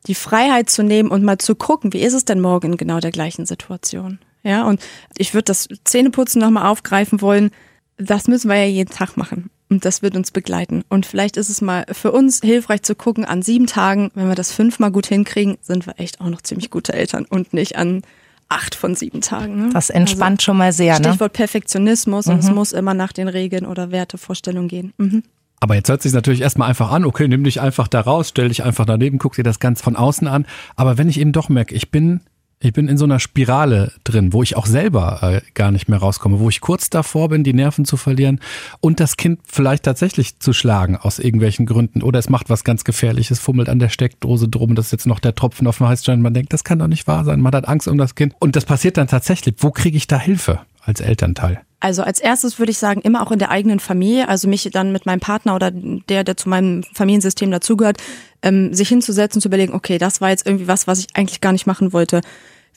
die 0.06 0.14
Freiheit 0.14 0.70
zu 0.70 0.82
nehmen 0.82 1.10
und 1.10 1.24
mal 1.24 1.38
zu 1.38 1.54
gucken, 1.54 1.92
wie 1.92 2.02
ist 2.02 2.14
es 2.14 2.24
denn 2.24 2.40
morgen 2.40 2.72
in 2.72 2.76
genau 2.76 3.00
der 3.00 3.10
gleichen 3.10 3.46
Situation? 3.46 4.18
Ja, 4.42 4.64
und 4.64 4.80
ich 5.16 5.32
würde 5.32 5.44
das 5.44 5.68
Zähneputzen 5.84 6.40
nochmal 6.40 6.66
aufgreifen 6.66 7.22
wollen. 7.22 7.50
Das 7.96 8.28
müssen 8.28 8.50
wir 8.50 8.56
ja 8.56 8.66
jeden 8.66 8.90
Tag 8.90 9.16
machen. 9.16 9.50
Und 9.74 9.84
das 9.84 10.02
wird 10.02 10.14
uns 10.14 10.30
begleiten. 10.30 10.84
Und 10.88 11.04
vielleicht 11.04 11.36
ist 11.36 11.48
es 11.48 11.60
mal 11.60 11.84
für 11.90 12.12
uns 12.12 12.40
hilfreich 12.40 12.84
zu 12.84 12.94
gucken, 12.94 13.24
an 13.24 13.42
sieben 13.42 13.66
Tagen, 13.66 14.12
wenn 14.14 14.28
wir 14.28 14.36
das 14.36 14.52
fünfmal 14.52 14.92
gut 14.92 15.06
hinkriegen, 15.06 15.58
sind 15.62 15.84
wir 15.84 15.98
echt 15.98 16.20
auch 16.20 16.28
noch 16.28 16.42
ziemlich 16.42 16.70
gute 16.70 16.92
Eltern 16.92 17.24
und 17.28 17.52
nicht 17.52 17.74
an 17.74 18.02
acht 18.48 18.76
von 18.76 18.94
sieben 18.94 19.20
Tagen. 19.20 19.56
Ne? 19.56 19.70
Das 19.72 19.90
entspannt 19.90 20.42
also, 20.42 20.44
schon 20.44 20.58
mal 20.58 20.72
sehr. 20.72 21.00
Ne? 21.00 21.08
Stichwort 21.08 21.32
Perfektionismus 21.32 22.26
mhm. 22.26 22.34
und 22.34 22.38
es 22.38 22.50
muss 22.52 22.70
immer 22.70 22.94
nach 22.94 23.12
den 23.12 23.26
Regeln 23.26 23.66
oder 23.66 23.90
Wertevorstellungen 23.90 24.68
gehen. 24.68 24.92
Mhm. 24.96 25.24
Aber 25.58 25.74
jetzt 25.74 25.88
hört 25.88 26.02
sich 26.02 26.12
natürlich 26.12 26.42
erstmal 26.42 26.68
einfach 26.68 26.92
an, 26.92 27.04
okay, 27.04 27.26
nimm 27.26 27.42
dich 27.42 27.60
einfach 27.60 27.88
da 27.88 28.02
raus, 28.02 28.28
stell 28.28 28.50
dich 28.50 28.62
einfach 28.62 28.86
daneben, 28.86 29.18
guck 29.18 29.34
dir 29.34 29.42
das 29.42 29.58
ganz 29.58 29.82
von 29.82 29.96
außen 29.96 30.28
an. 30.28 30.46
Aber 30.76 30.98
wenn 30.98 31.08
ich 31.08 31.18
eben 31.18 31.32
doch 31.32 31.48
merke, 31.48 31.74
ich 31.74 31.90
bin 31.90 32.20
ich 32.60 32.72
bin 32.72 32.88
in 32.88 32.96
so 32.96 33.04
einer 33.04 33.20
Spirale 33.20 33.92
drin, 34.04 34.32
wo 34.32 34.42
ich 34.42 34.56
auch 34.56 34.66
selber 34.66 35.18
äh, 35.22 35.40
gar 35.54 35.70
nicht 35.70 35.88
mehr 35.88 35.98
rauskomme, 35.98 36.40
wo 36.40 36.48
ich 36.48 36.60
kurz 36.60 36.88
davor 36.88 37.28
bin, 37.28 37.44
die 37.44 37.52
Nerven 37.52 37.84
zu 37.84 37.96
verlieren 37.96 38.40
und 38.80 39.00
das 39.00 39.16
Kind 39.16 39.40
vielleicht 39.44 39.82
tatsächlich 39.82 40.38
zu 40.38 40.52
schlagen 40.52 40.96
aus 40.96 41.18
irgendwelchen 41.18 41.66
Gründen. 41.66 42.02
Oder 42.02 42.18
es 42.18 42.30
macht 42.30 42.50
was 42.50 42.64
ganz 42.64 42.84
Gefährliches, 42.84 43.38
fummelt 43.38 43.68
an 43.68 43.78
der 43.78 43.90
Steckdose 43.90 44.48
drum, 44.48 44.74
das 44.74 44.86
ist 44.86 44.92
jetzt 44.92 45.06
noch 45.06 45.20
der 45.20 45.34
Tropfen 45.34 45.66
auf 45.66 45.78
dem 45.78 45.88
Heißstein. 45.88 46.22
Man 46.22 46.34
denkt, 46.34 46.52
das 46.52 46.64
kann 46.64 46.78
doch 46.78 46.88
nicht 46.88 47.06
wahr 47.06 47.24
sein. 47.24 47.40
Man 47.40 47.54
hat 47.54 47.68
Angst 47.68 47.88
um 47.88 47.98
das 47.98 48.14
Kind. 48.14 48.34
Und 48.38 48.56
das 48.56 48.64
passiert 48.64 48.96
dann 48.96 49.08
tatsächlich. 49.08 49.56
Wo 49.58 49.70
kriege 49.70 49.96
ich 49.96 50.06
da 50.06 50.18
Hilfe 50.18 50.60
als 50.82 51.00
Elternteil? 51.00 51.63
Also 51.80 52.02
als 52.02 52.20
erstes 52.20 52.58
würde 52.58 52.72
ich 52.72 52.78
sagen, 52.78 53.02
immer 53.02 53.22
auch 53.22 53.30
in 53.30 53.38
der 53.38 53.50
eigenen 53.50 53.78
Familie, 53.78 54.28
also 54.28 54.48
mich 54.48 54.68
dann 54.72 54.92
mit 54.92 55.06
meinem 55.06 55.20
Partner 55.20 55.54
oder 55.54 55.70
der, 55.70 56.24
der 56.24 56.36
zu 56.36 56.48
meinem 56.48 56.82
Familiensystem 56.94 57.50
dazugehört, 57.50 57.98
ähm, 58.42 58.72
sich 58.72 58.88
hinzusetzen, 58.88 59.42
zu 59.42 59.48
überlegen, 59.48 59.74
okay, 59.74 59.98
das 59.98 60.20
war 60.20 60.30
jetzt 60.30 60.46
irgendwie 60.46 60.68
was, 60.68 60.86
was 60.86 61.00
ich 61.00 61.08
eigentlich 61.14 61.40
gar 61.40 61.52
nicht 61.52 61.66
machen 61.66 61.92
wollte 61.92 62.20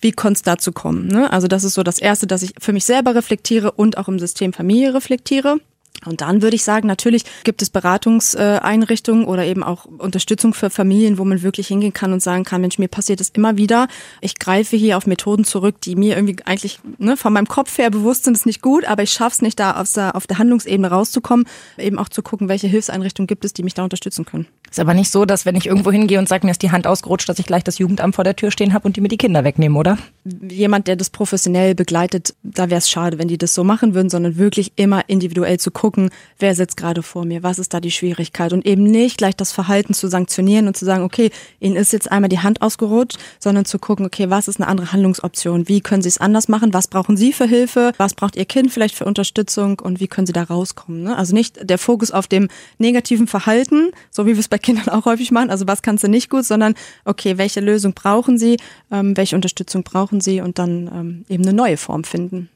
wie 0.01 0.11
konnte 0.11 0.38
es 0.38 0.41
dazu 0.44 0.71
kommen? 0.71 1.07
Ne? 1.07 1.31
Also 1.31 1.47
das 1.47 1.63
ist 1.63 1.73
so 1.73 1.83
das 1.83 1.99
Erste, 1.99 2.27
dass 2.27 2.44
ich 2.44 2.53
für 2.59 2.73
mich 2.73 2.85
selber 2.85 3.15
reflektiere 3.15 3.71
und 3.71 3.97
auch 3.97 4.07
im 4.07 4.19
System 4.19 4.53
Familie 4.53 4.94
reflektiere. 4.94 5.59
Und 6.05 6.21
dann 6.21 6.41
würde 6.41 6.55
ich 6.55 6.63
sagen, 6.63 6.88
natürlich 6.88 7.23
gibt 7.44 7.61
es 7.61 7.69
Beratungseinrichtungen 7.69 9.25
oder 9.25 9.45
eben 9.45 9.63
auch 9.63 9.85
Unterstützung 9.85 10.53
für 10.53 10.69
Familien, 10.69 11.17
wo 11.17 11.25
man 11.25 11.41
wirklich 11.41 11.67
hingehen 11.67 11.94
kann 11.94 12.13
und 12.13 12.21
sagen 12.21 12.44
kann, 12.44 12.61
Mensch, 12.61 12.77
mir 12.77 12.88
passiert 12.88 13.19
es 13.19 13.29
immer 13.29 13.57
wieder. 13.57 13.88
Ich 14.21 14.39
greife 14.39 14.77
hier 14.77 14.97
auf 14.97 15.07
Methoden 15.07 15.44
zurück, 15.44 15.81
die 15.81 15.95
mir 15.95 16.15
irgendwie 16.15 16.38
eigentlich 16.45 16.79
ne, 16.97 17.17
von 17.17 17.33
meinem 17.33 17.47
Kopf 17.47 17.77
her 17.77 17.89
bewusst 17.89 18.25
sind, 18.25 18.38
ist 18.38 18.45
nicht 18.45 18.61
gut, 18.61 18.85
aber 18.85 19.03
ich 19.03 19.11
schaffe 19.11 19.35
es 19.35 19.41
nicht, 19.41 19.59
da 19.59 19.79
auf 19.79 19.91
der, 19.91 20.15
auf 20.15 20.27
der 20.27 20.38
Handlungsebene 20.38 20.89
rauszukommen, 20.89 21.45
eben 21.77 21.97
auch 22.00 22.09
zu 22.09 22.21
gucken, 22.21 22.47
welche 22.47 22.67
Hilfseinrichtungen 22.67 23.27
gibt 23.27 23.43
es, 23.45 23.53
die 23.53 23.63
mich 23.63 23.73
da 23.73 23.83
unterstützen 23.83 24.25
können. 24.25 24.47
Ist 24.69 24.79
aber 24.79 24.93
nicht 24.93 25.11
so, 25.11 25.25
dass 25.25 25.45
wenn 25.45 25.55
ich 25.55 25.65
irgendwo 25.65 25.91
hingehe 25.91 26.19
und 26.19 26.27
sage, 26.27 26.45
mir 26.45 26.51
ist 26.51 26.61
die 26.61 26.71
Hand 26.71 26.87
ausgerutscht, 26.87 27.29
dass 27.29 27.39
ich 27.39 27.45
gleich 27.45 27.63
das 27.63 27.77
Jugendamt 27.77 28.15
vor 28.15 28.23
der 28.23 28.35
Tür 28.35 28.51
stehen 28.51 28.73
habe 28.73 28.85
und 28.85 28.97
die 28.97 29.01
mir 29.01 29.07
die 29.07 29.17
Kinder 29.17 29.43
wegnehmen, 29.43 29.77
oder? 29.77 29.97
Jemand, 30.50 30.88
der 30.88 30.95
das 30.95 31.09
professionell 31.09 31.74
begleitet, 31.74 32.36
da 32.43 32.69
wäre 32.69 32.79
es 32.79 32.89
schade, 32.89 33.17
wenn 33.17 33.27
die 33.27 33.38
das 33.38 33.53
so 33.53 33.63
machen 33.63 33.93
würden, 33.93 34.09
sondern 34.09 34.38
wirklich 34.38 34.74
immer 34.75 35.07
individuell 35.07 35.59
zu 35.59 35.71
gucken, 35.71 36.09
wer 36.39 36.53
sitzt 36.53 36.77
gerade 36.77 37.01
vor 37.01 37.25
mir, 37.25 37.43
was 37.43 37.59
ist 37.59 37.74
da 37.74 37.79
die 37.79 37.91
Schwierigkeit 37.91 38.51
und 38.53 38.65
eben 38.65 38.83
nicht 38.83 39.17
gleich 39.17 39.36
das 39.36 39.51
Verhalten 39.51 39.93
zu 39.93 40.07
sanktionieren 40.07 40.67
und 40.67 40.75
zu 40.75 40.86
sagen, 40.86 41.03
okay, 41.03 41.31
ihnen 41.59 41.75
ist 41.75 41.93
jetzt 41.93 42.12
einmal 42.12 42.29
die 42.29 42.39
Hand 42.39 42.62
ausgerutscht, 42.62 43.17
sondern 43.39 43.65
zu 43.65 43.79
gucken, 43.79 44.05
okay, 44.05 44.29
was 44.29 44.47
ist 44.47 44.59
eine 44.59 44.67
andere 44.67 44.91
Handlungsoption, 44.91 45.67
wie 45.67 45.81
können 45.81 46.01
sie 46.01 46.09
es 46.09 46.17
anders 46.17 46.47
machen, 46.47 46.74
was 46.74 46.88
brauchen 46.88 47.15
sie 47.15 47.31
für 47.31 47.47
Hilfe, 47.47 47.93
was 47.97 48.13
braucht 48.13 48.36
ihr 48.36 48.45
Kind 48.45 48.71
vielleicht 48.71 48.95
für 48.95 49.05
Unterstützung 49.05 49.79
und 49.79 50.00
wie 50.00 50.07
können 50.07 50.27
sie 50.27 50.33
da 50.33 50.43
rauskommen. 50.43 51.03
Ne? 51.03 51.17
Also 51.17 51.33
nicht 51.33 51.69
der 51.69 51.77
Fokus 51.77 52.12
auf 52.12 52.27
dem 52.27 52.50
negativen 52.77 53.27
Verhalten, 53.27 53.91
so 54.12 54.25
wie 54.25 54.33
wir 54.33 54.39
es 54.39 54.47
bei 54.47 54.56
bei 54.57 54.59
Kindern 54.59 54.89
auch 54.89 55.05
häufig 55.05 55.31
machen. 55.31 55.49
Also 55.49 55.67
was 55.67 55.81
kannst 55.81 56.03
du 56.03 56.07
nicht 56.07 56.29
gut, 56.29 56.45
sondern 56.45 56.73
okay, 57.05 57.37
welche 57.37 57.59
Lösung 57.59 57.93
brauchen 57.93 58.37
sie, 58.37 58.57
ähm, 58.91 59.15
welche 59.15 59.35
Unterstützung 59.35 59.83
brauchen 59.83 60.21
sie 60.21 60.41
und 60.41 60.59
dann 60.59 60.89
ähm, 60.93 61.25
eben 61.29 61.43
eine 61.43 61.53
neue 61.53 61.77
Form 61.77 62.03
finden. 62.03 62.49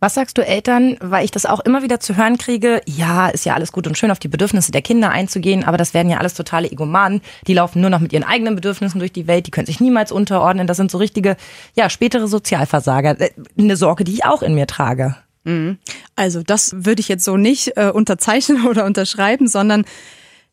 Was 0.00 0.14
sagst 0.14 0.38
du 0.38 0.46
Eltern, 0.46 0.96
weil 1.00 1.24
ich 1.24 1.32
das 1.32 1.44
auch 1.44 1.58
immer 1.58 1.82
wieder 1.82 1.98
zu 1.98 2.16
hören 2.16 2.38
kriege, 2.38 2.80
ja, 2.86 3.28
ist 3.30 3.44
ja 3.44 3.54
alles 3.54 3.72
gut 3.72 3.88
und 3.88 3.98
schön, 3.98 4.12
auf 4.12 4.20
die 4.20 4.28
Bedürfnisse 4.28 4.70
der 4.70 4.80
Kinder 4.80 5.10
einzugehen, 5.10 5.64
aber 5.64 5.76
das 5.76 5.92
werden 5.92 6.08
ja 6.08 6.18
alles 6.18 6.34
totale 6.34 6.70
Egomanen, 6.70 7.20
die 7.48 7.54
laufen 7.54 7.80
nur 7.80 7.90
noch 7.90 7.98
mit 7.98 8.12
ihren 8.12 8.22
eigenen 8.22 8.54
Bedürfnissen 8.54 9.00
durch 9.00 9.10
die 9.10 9.26
Welt, 9.26 9.48
die 9.48 9.50
können 9.50 9.66
sich 9.66 9.80
niemals 9.80 10.12
unterordnen, 10.12 10.68
das 10.68 10.76
sind 10.76 10.92
so 10.92 10.98
richtige, 10.98 11.36
ja, 11.74 11.90
spätere 11.90 12.28
Sozialversager. 12.28 13.20
Äh, 13.20 13.30
eine 13.58 13.76
Sorge, 13.76 14.04
die 14.04 14.12
ich 14.12 14.24
auch 14.24 14.42
in 14.42 14.54
mir 14.54 14.68
trage. 14.68 15.16
Mhm. 15.42 15.78
Also 16.14 16.44
das 16.44 16.84
würde 16.84 17.00
ich 17.00 17.08
jetzt 17.08 17.24
so 17.24 17.36
nicht 17.36 17.76
äh, 17.76 17.90
unterzeichnen 17.92 18.66
oder 18.68 18.84
unterschreiben, 18.84 19.48
sondern 19.48 19.84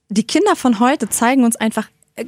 die 0.10 0.24
Kinder 0.24 0.56
von 0.56 0.80
heute 0.80 1.10
zeigen 1.10 1.44
uns 1.44 1.56
einfach 1.56 1.88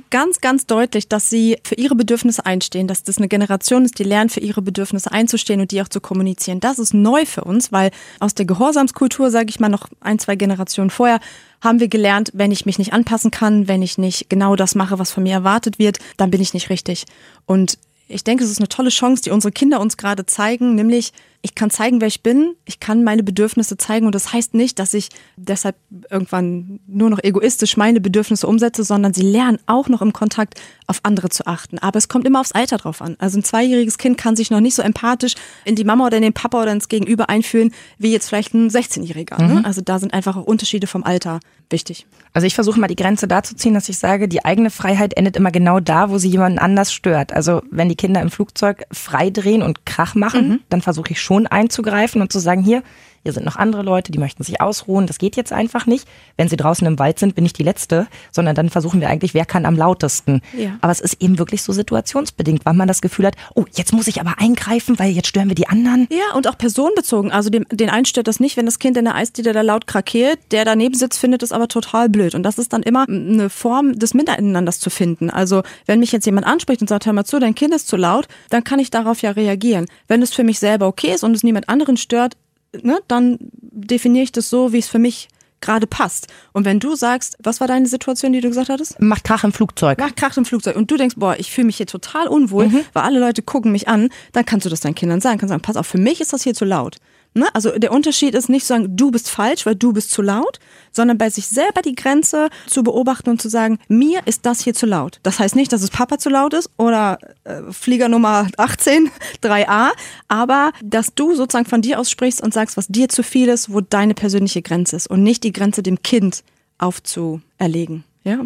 ganz, 0.09 0.41
ganz 0.41 0.65
deutlich, 0.65 1.07
dass 1.07 1.29
sie 1.29 1.57
für 1.63 1.75
ihre 1.75 1.95
Bedürfnisse 1.95 2.45
einstehen, 2.45 2.87
dass 2.87 3.03
das 3.03 3.17
eine 3.17 3.29
Generation 3.29 3.85
ist, 3.85 3.99
die 3.99 4.03
lernt, 4.03 4.33
für 4.33 4.41
ihre 4.41 4.61
Bedürfnisse 4.61 5.11
einzustehen 5.11 5.61
und 5.61 5.71
die 5.71 5.81
auch 5.81 5.87
zu 5.87 6.01
kommunizieren. 6.01 6.59
Das 6.59 6.77
ist 6.77 6.93
neu 6.93 7.25
für 7.25 7.45
uns, 7.45 7.71
weil 7.71 7.91
aus 8.19 8.35
der 8.35 8.45
Gehorsamskultur, 8.45 9.31
sage 9.31 9.49
ich 9.49 9.59
mal, 9.59 9.69
noch 9.69 9.87
ein, 10.01 10.19
zwei 10.19 10.35
Generationen 10.35 10.89
vorher, 10.89 11.19
haben 11.61 11.79
wir 11.79 11.87
gelernt, 11.87 12.31
wenn 12.33 12.51
ich 12.51 12.65
mich 12.65 12.77
nicht 12.77 12.93
anpassen 12.93 13.31
kann, 13.31 13.67
wenn 13.67 13.81
ich 13.81 13.97
nicht 13.97 14.29
genau 14.29 14.55
das 14.55 14.75
mache, 14.75 14.99
was 14.99 15.11
von 15.11 15.23
mir 15.23 15.33
erwartet 15.33 15.79
wird, 15.79 15.99
dann 16.17 16.31
bin 16.31 16.41
ich 16.41 16.53
nicht 16.53 16.69
richtig. 16.69 17.05
Und 17.45 17.77
ich 18.09 18.23
denke, 18.23 18.43
es 18.43 18.51
ist 18.51 18.59
eine 18.59 18.69
tolle 18.69 18.89
Chance, 18.89 19.23
die 19.23 19.31
unsere 19.31 19.51
Kinder 19.51 19.79
uns 19.79 19.97
gerade 19.97 20.25
zeigen, 20.25 20.75
nämlich 20.75 21.13
ich 21.47 21.55
kann 21.55 21.69
zeigen, 21.69 22.01
wer 22.01 22.09
ich 22.09 22.23
bin, 22.23 22.55
ich 22.65 22.81
kann 22.81 23.05
meine 23.05 23.23
Bedürfnisse 23.23 23.77
zeigen 23.77 24.05
und 24.05 24.13
das 24.13 24.33
heißt 24.33 24.53
nicht, 24.53 24.79
dass 24.79 24.93
ich 24.93 25.07
deshalb 25.37 25.77
irgendwann 26.11 26.81
nur 26.87 27.09
noch 27.09 27.23
egoistisch 27.23 27.77
meine 27.77 28.01
Bedürfnisse 28.01 28.45
umsetze, 28.45 28.83
sondern 28.83 29.13
sie 29.13 29.21
lernen 29.21 29.57
auch 29.65 29.87
noch 29.87 30.01
im 30.01 30.11
Kontakt 30.11 30.55
auf 30.87 30.99
andere 31.03 31.29
zu 31.29 31.47
achten. 31.47 31.79
Aber 31.79 31.97
es 31.97 32.09
kommt 32.09 32.27
immer 32.27 32.41
aufs 32.41 32.51
Alter 32.51 32.77
drauf 32.77 33.01
an. 33.01 33.15
Also 33.19 33.39
ein 33.39 33.45
zweijähriges 33.45 33.97
Kind 33.97 34.17
kann 34.17 34.35
sich 34.35 34.51
noch 34.51 34.59
nicht 34.59 34.75
so 34.75 34.81
empathisch 34.81 35.35
in 35.63 35.75
die 35.75 35.85
Mama 35.85 36.07
oder 36.07 36.17
in 36.17 36.23
den 36.23 36.33
Papa 36.33 36.61
oder 36.61 36.73
ins 36.73 36.89
Gegenüber 36.89 37.29
einfühlen, 37.29 37.71
wie 37.97 38.11
jetzt 38.11 38.27
vielleicht 38.27 38.53
ein 38.53 38.69
16-Jähriger. 38.69 39.41
Ne? 39.41 39.55
Mhm. 39.55 39.65
Also 39.65 39.79
da 39.79 39.99
sind 39.99 40.13
einfach 40.13 40.35
auch 40.35 40.43
Unterschiede 40.43 40.87
vom 40.87 41.05
Alter 41.05 41.39
wichtig. 41.69 42.05
Also 42.33 42.45
ich 42.45 42.55
versuche 42.55 42.79
mal 42.79 42.87
die 42.87 42.95
Grenze 42.95 43.27
da 43.27 43.43
zu 43.43 43.55
ziehen, 43.55 43.73
dass 43.73 43.89
ich 43.89 43.97
sage, 43.97 44.27
die 44.27 44.45
eigene 44.45 44.69
Freiheit 44.69 45.15
endet 45.15 45.35
immer 45.35 45.51
genau 45.51 45.79
da, 45.79 46.09
wo 46.09 46.17
sie 46.17 46.29
jemanden 46.29 46.59
anders 46.59 46.93
stört. 46.93 47.33
Also 47.33 47.61
wenn 47.71 47.89
die 47.89 47.95
Kinder 47.95 48.21
im 48.21 48.29
Flugzeug 48.29 48.83
frei 48.91 49.29
drehen 49.29 49.61
und 49.61 49.85
Krach 49.85 50.15
machen, 50.15 50.49
mhm. 50.49 50.59
dann 50.69 50.81
versuche 50.81 51.11
ich 51.11 51.21
schon 51.21 51.36
einzugreifen 51.45 52.21
und 52.21 52.31
zu 52.31 52.39
sagen, 52.39 52.63
hier, 52.63 52.81
hier 53.27 53.33
sind 53.33 53.45
noch 53.45 53.57
andere 53.57 53.81
Leute, 53.81 54.13
die 54.13 54.19
möchten 54.19 54.41
sich 54.43 54.61
ausruhen. 54.61 55.05
Das 55.05 55.17
geht 55.17 55.35
jetzt 55.35 55.51
einfach 55.51 55.85
nicht. 55.85 56.07
Wenn 56.37 56.47
sie 56.47 56.55
draußen 56.55 56.87
im 56.87 56.97
Wald 56.97 57.19
sind, 57.19 57.35
bin 57.35 57.45
ich 57.45 57.51
die 57.51 57.63
Letzte, 57.63 58.07
sondern 58.31 58.55
dann 58.55 58.69
versuchen 58.69 59.01
wir 59.01 59.09
eigentlich, 59.09 59.33
wer 59.33 59.43
kann 59.43 59.65
am 59.65 59.75
lautesten. 59.75 60.39
Ja. 60.57 60.77
Aber 60.79 60.93
es 60.93 61.01
ist 61.01 61.21
eben 61.21 61.37
wirklich 61.37 61.61
so 61.61 61.73
situationsbedingt, 61.73 62.61
wann 62.63 62.77
man 62.77 62.87
das 62.87 63.01
Gefühl 63.01 63.25
hat, 63.25 63.35
oh, 63.53 63.65
jetzt 63.73 63.91
muss 63.91 64.07
ich 64.07 64.21
aber 64.21 64.35
eingreifen, 64.37 64.97
weil 64.97 65.11
jetzt 65.11 65.27
stören 65.27 65.49
wir 65.49 65.55
die 65.55 65.67
anderen. 65.67 66.07
Ja, 66.09 66.37
und 66.37 66.47
auch 66.47 66.57
personenbezogen. 66.57 67.33
Also 67.33 67.49
dem, 67.49 67.65
den 67.69 67.89
einen 67.89 68.05
stört 68.05 68.29
das 68.29 68.39
nicht, 68.39 68.55
wenn 68.55 68.65
das 68.65 68.79
Kind 68.79 68.95
in 68.95 69.03
der 69.03 69.15
Eisdiele 69.15 69.51
da 69.51 69.59
laut 69.59 69.87
krakeelt, 69.87 70.39
der 70.51 70.63
daneben 70.63 70.95
sitzt, 70.95 71.19
findet 71.19 71.43
es 71.43 71.51
aber 71.51 71.67
total 71.67 72.07
blöd. 72.07 72.33
Und 72.33 72.43
das 72.43 72.57
ist 72.57 72.71
dann 72.71 72.81
immer 72.81 73.09
eine 73.09 73.49
Form 73.49 73.99
des 73.99 74.13
Miteinanders 74.13 74.79
zu 74.79 74.89
finden. 74.89 75.29
Also 75.29 75.63
wenn 75.85 75.99
mich 75.99 76.13
jetzt 76.13 76.25
jemand 76.25 76.47
anspricht 76.47 76.79
und 76.79 76.87
sagt, 76.87 77.05
hör 77.05 77.11
mal 77.11 77.25
zu, 77.25 77.39
dein 77.39 77.55
Kind 77.55 77.75
ist 77.75 77.89
zu 77.89 77.97
laut, 77.97 78.29
dann 78.51 78.63
kann 78.63 78.79
ich 78.79 78.89
darauf 78.89 79.21
ja 79.21 79.31
reagieren. 79.31 79.87
Wenn 80.07 80.21
es 80.21 80.33
für 80.33 80.45
mich 80.45 80.59
selber 80.59 80.87
okay 80.87 81.13
ist 81.13 81.25
und 81.25 81.35
es 81.35 81.43
niemand 81.43 81.67
anderen 81.67 81.97
stört, 81.97 82.37
ne, 82.81 82.99
dann 83.07 83.37
definiere 83.51 84.23
ich 84.23 84.31
das 84.31 84.49
so, 84.49 84.73
wie 84.73 84.79
es 84.79 84.87
für 84.87 84.99
mich 84.99 85.29
gerade 85.61 85.87
passt. 85.87 86.27
Und 86.53 86.65
wenn 86.65 86.79
du 86.79 86.95
sagst, 86.95 87.35
was 87.41 87.59
war 87.59 87.67
deine 87.67 87.87
Situation, 87.87 88.33
die 88.33 88.41
du 88.41 88.47
gesagt 88.47 88.69
hattest? 88.69 88.99
Macht 88.99 89.23
Krach 89.23 89.43
im 89.43 89.51
Flugzeug. 89.51 89.99
Macht 89.99 90.15
Krach 90.15 90.37
im 90.37 90.45
Flugzeug. 90.45 90.75
Und 90.75 90.91
du 90.91 90.97
denkst, 90.97 91.15
boah, 91.17 91.35
ich 91.37 91.51
fühle 91.51 91.65
mich 91.65 91.77
hier 91.77 91.87
total 91.87 92.27
unwohl, 92.27 92.67
mhm. 92.67 92.81
weil 92.93 93.03
alle 93.03 93.19
Leute 93.19 93.41
gucken 93.41 93.71
mich 93.71 93.87
an, 93.87 94.09
dann 94.33 94.45
kannst 94.45 94.65
du 94.65 94.69
das 94.69 94.81
deinen 94.81 94.95
Kindern 94.95 95.21
sagen. 95.21 95.39
Kannst 95.39 95.49
sagen, 95.49 95.61
pass 95.61 95.77
auf, 95.77 95.87
für 95.87 95.97
mich 95.97 96.21
ist 96.21 96.33
das 96.33 96.43
hier 96.43 96.53
zu 96.53 96.65
laut. 96.65 96.97
Ne? 97.37 97.47
Also 97.53 97.77
der 97.77 97.91
Unterschied 97.91 98.33
ist 98.35 98.49
nicht 98.49 98.63
zu 98.63 98.69
sagen, 98.69 98.97
du 98.97 99.11
bist 99.11 99.29
falsch, 99.29 99.65
weil 99.65 99.75
du 99.75 99.93
bist 99.93 100.11
zu 100.11 100.21
laut, 100.21 100.59
sondern 100.91 101.17
bei 101.17 101.29
sich 101.29 101.47
selber 101.47 101.81
die 101.81 101.95
Grenze 101.95 102.49
zu 102.65 102.83
beobachten 102.83 103.29
und 103.29 103.41
zu 103.41 103.49
sagen, 103.49 103.79
mir 103.87 104.21
ist 104.25 104.45
das 104.45 104.61
hier 104.61 104.73
zu 104.73 104.85
laut. 104.85 105.19
Das 105.23 105.39
heißt 105.39 105.55
nicht, 105.55 105.71
dass 105.71 105.83
es 105.83 105.91
Papa 105.91 106.17
zu 106.17 106.29
laut 106.29 106.53
ist 106.53 106.69
oder 106.77 107.19
äh, 107.43 107.61
Flieger 107.71 108.09
Nummer 108.09 108.47
18, 108.57 109.11
3a, 109.43 109.89
aber 110.27 110.71
dass 110.83 111.13
du 111.13 111.35
sozusagen 111.35 111.65
von 111.67 111.81
dir 111.81 111.99
aus 111.99 112.09
sprichst 112.09 112.41
und 112.41 112.53
sagst, 112.53 112.77
was 112.77 112.87
dir 112.87 113.09
zu 113.09 113.23
viel 113.23 113.49
ist, 113.49 113.71
wo 113.71 113.81
deine 113.81 114.13
persönliche 114.13 114.61
Grenze 114.61 114.95
ist 114.95 115.07
und 115.07 115.23
nicht 115.23 115.43
die 115.43 115.53
Grenze 115.53 115.83
dem 115.83 116.01
Kind 116.01 116.43
aufzuerlegen. 116.79 118.03
Ja? 118.23 118.45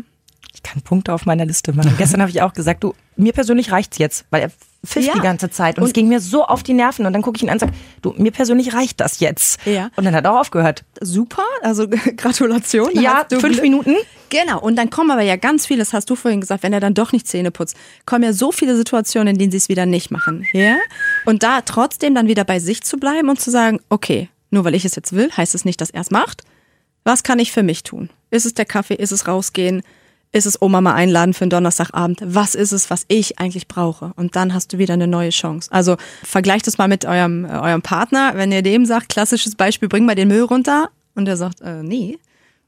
Ich 0.53 0.63
kann 0.63 0.81
Punkte 0.81 1.13
auf 1.13 1.25
meiner 1.25 1.45
Liste 1.45 1.73
machen. 1.73 1.95
Gestern 1.97 2.21
habe 2.21 2.31
ich 2.31 2.41
auch 2.41 2.53
gesagt, 2.53 2.83
du, 2.83 2.93
mir 3.15 3.33
persönlich 3.33 3.71
reicht's 3.71 3.97
jetzt, 3.97 4.25
weil 4.29 4.41
er 4.41 4.51
pfiff 4.85 5.05
ja. 5.05 5.13
die 5.13 5.19
ganze 5.19 5.49
Zeit 5.49 5.77
und, 5.77 5.83
und, 5.83 5.87
es 5.87 5.93
ging 5.93 6.07
mir 6.07 6.19
so 6.19 6.43
auf 6.43 6.63
die 6.63 6.73
Nerven 6.73 7.05
und 7.05 7.13
dann 7.13 7.21
gucke 7.21 7.37
ich 7.37 7.43
ihn 7.43 7.49
an 7.49 7.55
und 7.55 7.59
sage, 7.59 7.73
du, 8.01 8.13
mir 8.17 8.31
persönlich 8.31 8.73
reicht 8.73 8.99
das 8.99 9.19
jetzt. 9.19 9.63
Ja. 9.65 9.91
Und 9.95 10.05
dann 10.05 10.15
hat 10.15 10.25
er 10.25 10.33
auch 10.33 10.39
aufgehört. 10.39 10.83
Super, 10.99 11.43
also 11.61 11.87
Gratulation. 12.17 12.89
Ja, 12.93 13.25
fünf 13.29 13.41
Glück. 13.41 13.61
Minuten. 13.61 13.95
Genau, 14.29 14.59
und 14.59 14.77
dann 14.77 14.89
kommen 14.89 15.11
aber 15.11 15.21
ja 15.21 15.35
ganz 15.35 15.67
viele, 15.67 15.79
das 15.79 15.93
hast 15.93 16.09
du 16.09 16.15
vorhin 16.15 16.41
gesagt, 16.41 16.63
wenn 16.63 16.73
er 16.73 16.79
dann 16.79 16.93
doch 16.93 17.11
nicht 17.11 17.27
Zähne 17.27 17.51
putzt, 17.51 17.75
kommen 18.05 18.23
ja 18.23 18.33
so 18.33 18.51
viele 18.51 18.75
Situationen, 18.75 19.33
in 19.33 19.37
denen 19.37 19.51
sie 19.51 19.57
es 19.57 19.69
wieder 19.69 19.85
nicht 19.85 20.09
machen. 20.09 20.47
Ja? 20.53 20.77
Und 21.25 21.43
da 21.43 21.61
trotzdem 21.61 22.15
dann 22.15 22.27
wieder 22.27 22.45
bei 22.45 22.59
sich 22.59 22.81
zu 22.81 22.97
bleiben 22.97 23.29
und 23.29 23.39
zu 23.39 23.51
sagen, 23.51 23.81
okay, 23.89 24.29
nur 24.49 24.63
weil 24.63 24.73
ich 24.73 24.85
es 24.85 24.95
jetzt 24.95 25.13
will, 25.13 25.29
heißt 25.35 25.53
es 25.53 25.65
nicht, 25.65 25.81
dass 25.81 25.89
er 25.89 26.01
es 26.01 26.11
macht. 26.11 26.43
Was 27.03 27.23
kann 27.23 27.39
ich 27.39 27.51
für 27.51 27.63
mich 27.63 27.83
tun? 27.83 28.09
Ist 28.29 28.45
es 28.45 28.53
der 28.53 28.65
Kaffee? 28.65 28.95
Ist 28.95 29.11
es 29.11 29.27
rausgehen? 29.27 29.83
Ist 30.31 30.45
es 30.45 30.61
Oma 30.61 30.81
mal 30.81 30.93
einladen 30.93 31.33
für 31.33 31.43
einen 31.43 31.49
Donnerstagabend? 31.49 32.21
Was 32.23 32.55
ist 32.55 32.71
es, 32.71 32.89
was 32.89 33.05
ich 33.07 33.39
eigentlich 33.39 33.67
brauche? 33.67 34.13
Und 34.15 34.35
dann 34.35 34.53
hast 34.53 34.73
du 34.73 34.77
wieder 34.77 34.93
eine 34.93 35.07
neue 35.07 35.29
Chance. 35.29 35.69
Also 35.71 35.97
vergleicht 36.23 36.67
es 36.67 36.77
mal 36.77 36.87
mit 36.87 37.05
eurem, 37.05 37.45
äh, 37.45 37.49
eurem 37.49 37.81
Partner. 37.81 38.33
Wenn 38.35 38.51
ihr 38.51 38.61
dem 38.61 38.85
sagt, 38.85 39.09
klassisches 39.09 39.55
Beispiel, 39.55 39.89
bring 39.89 40.05
mal 40.05 40.15
den 40.15 40.29
Müll 40.29 40.43
runter. 40.43 40.89
Und 41.15 41.25
der 41.25 41.35
sagt, 41.35 41.61
äh, 41.61 41.83
nee. 41.83 42.17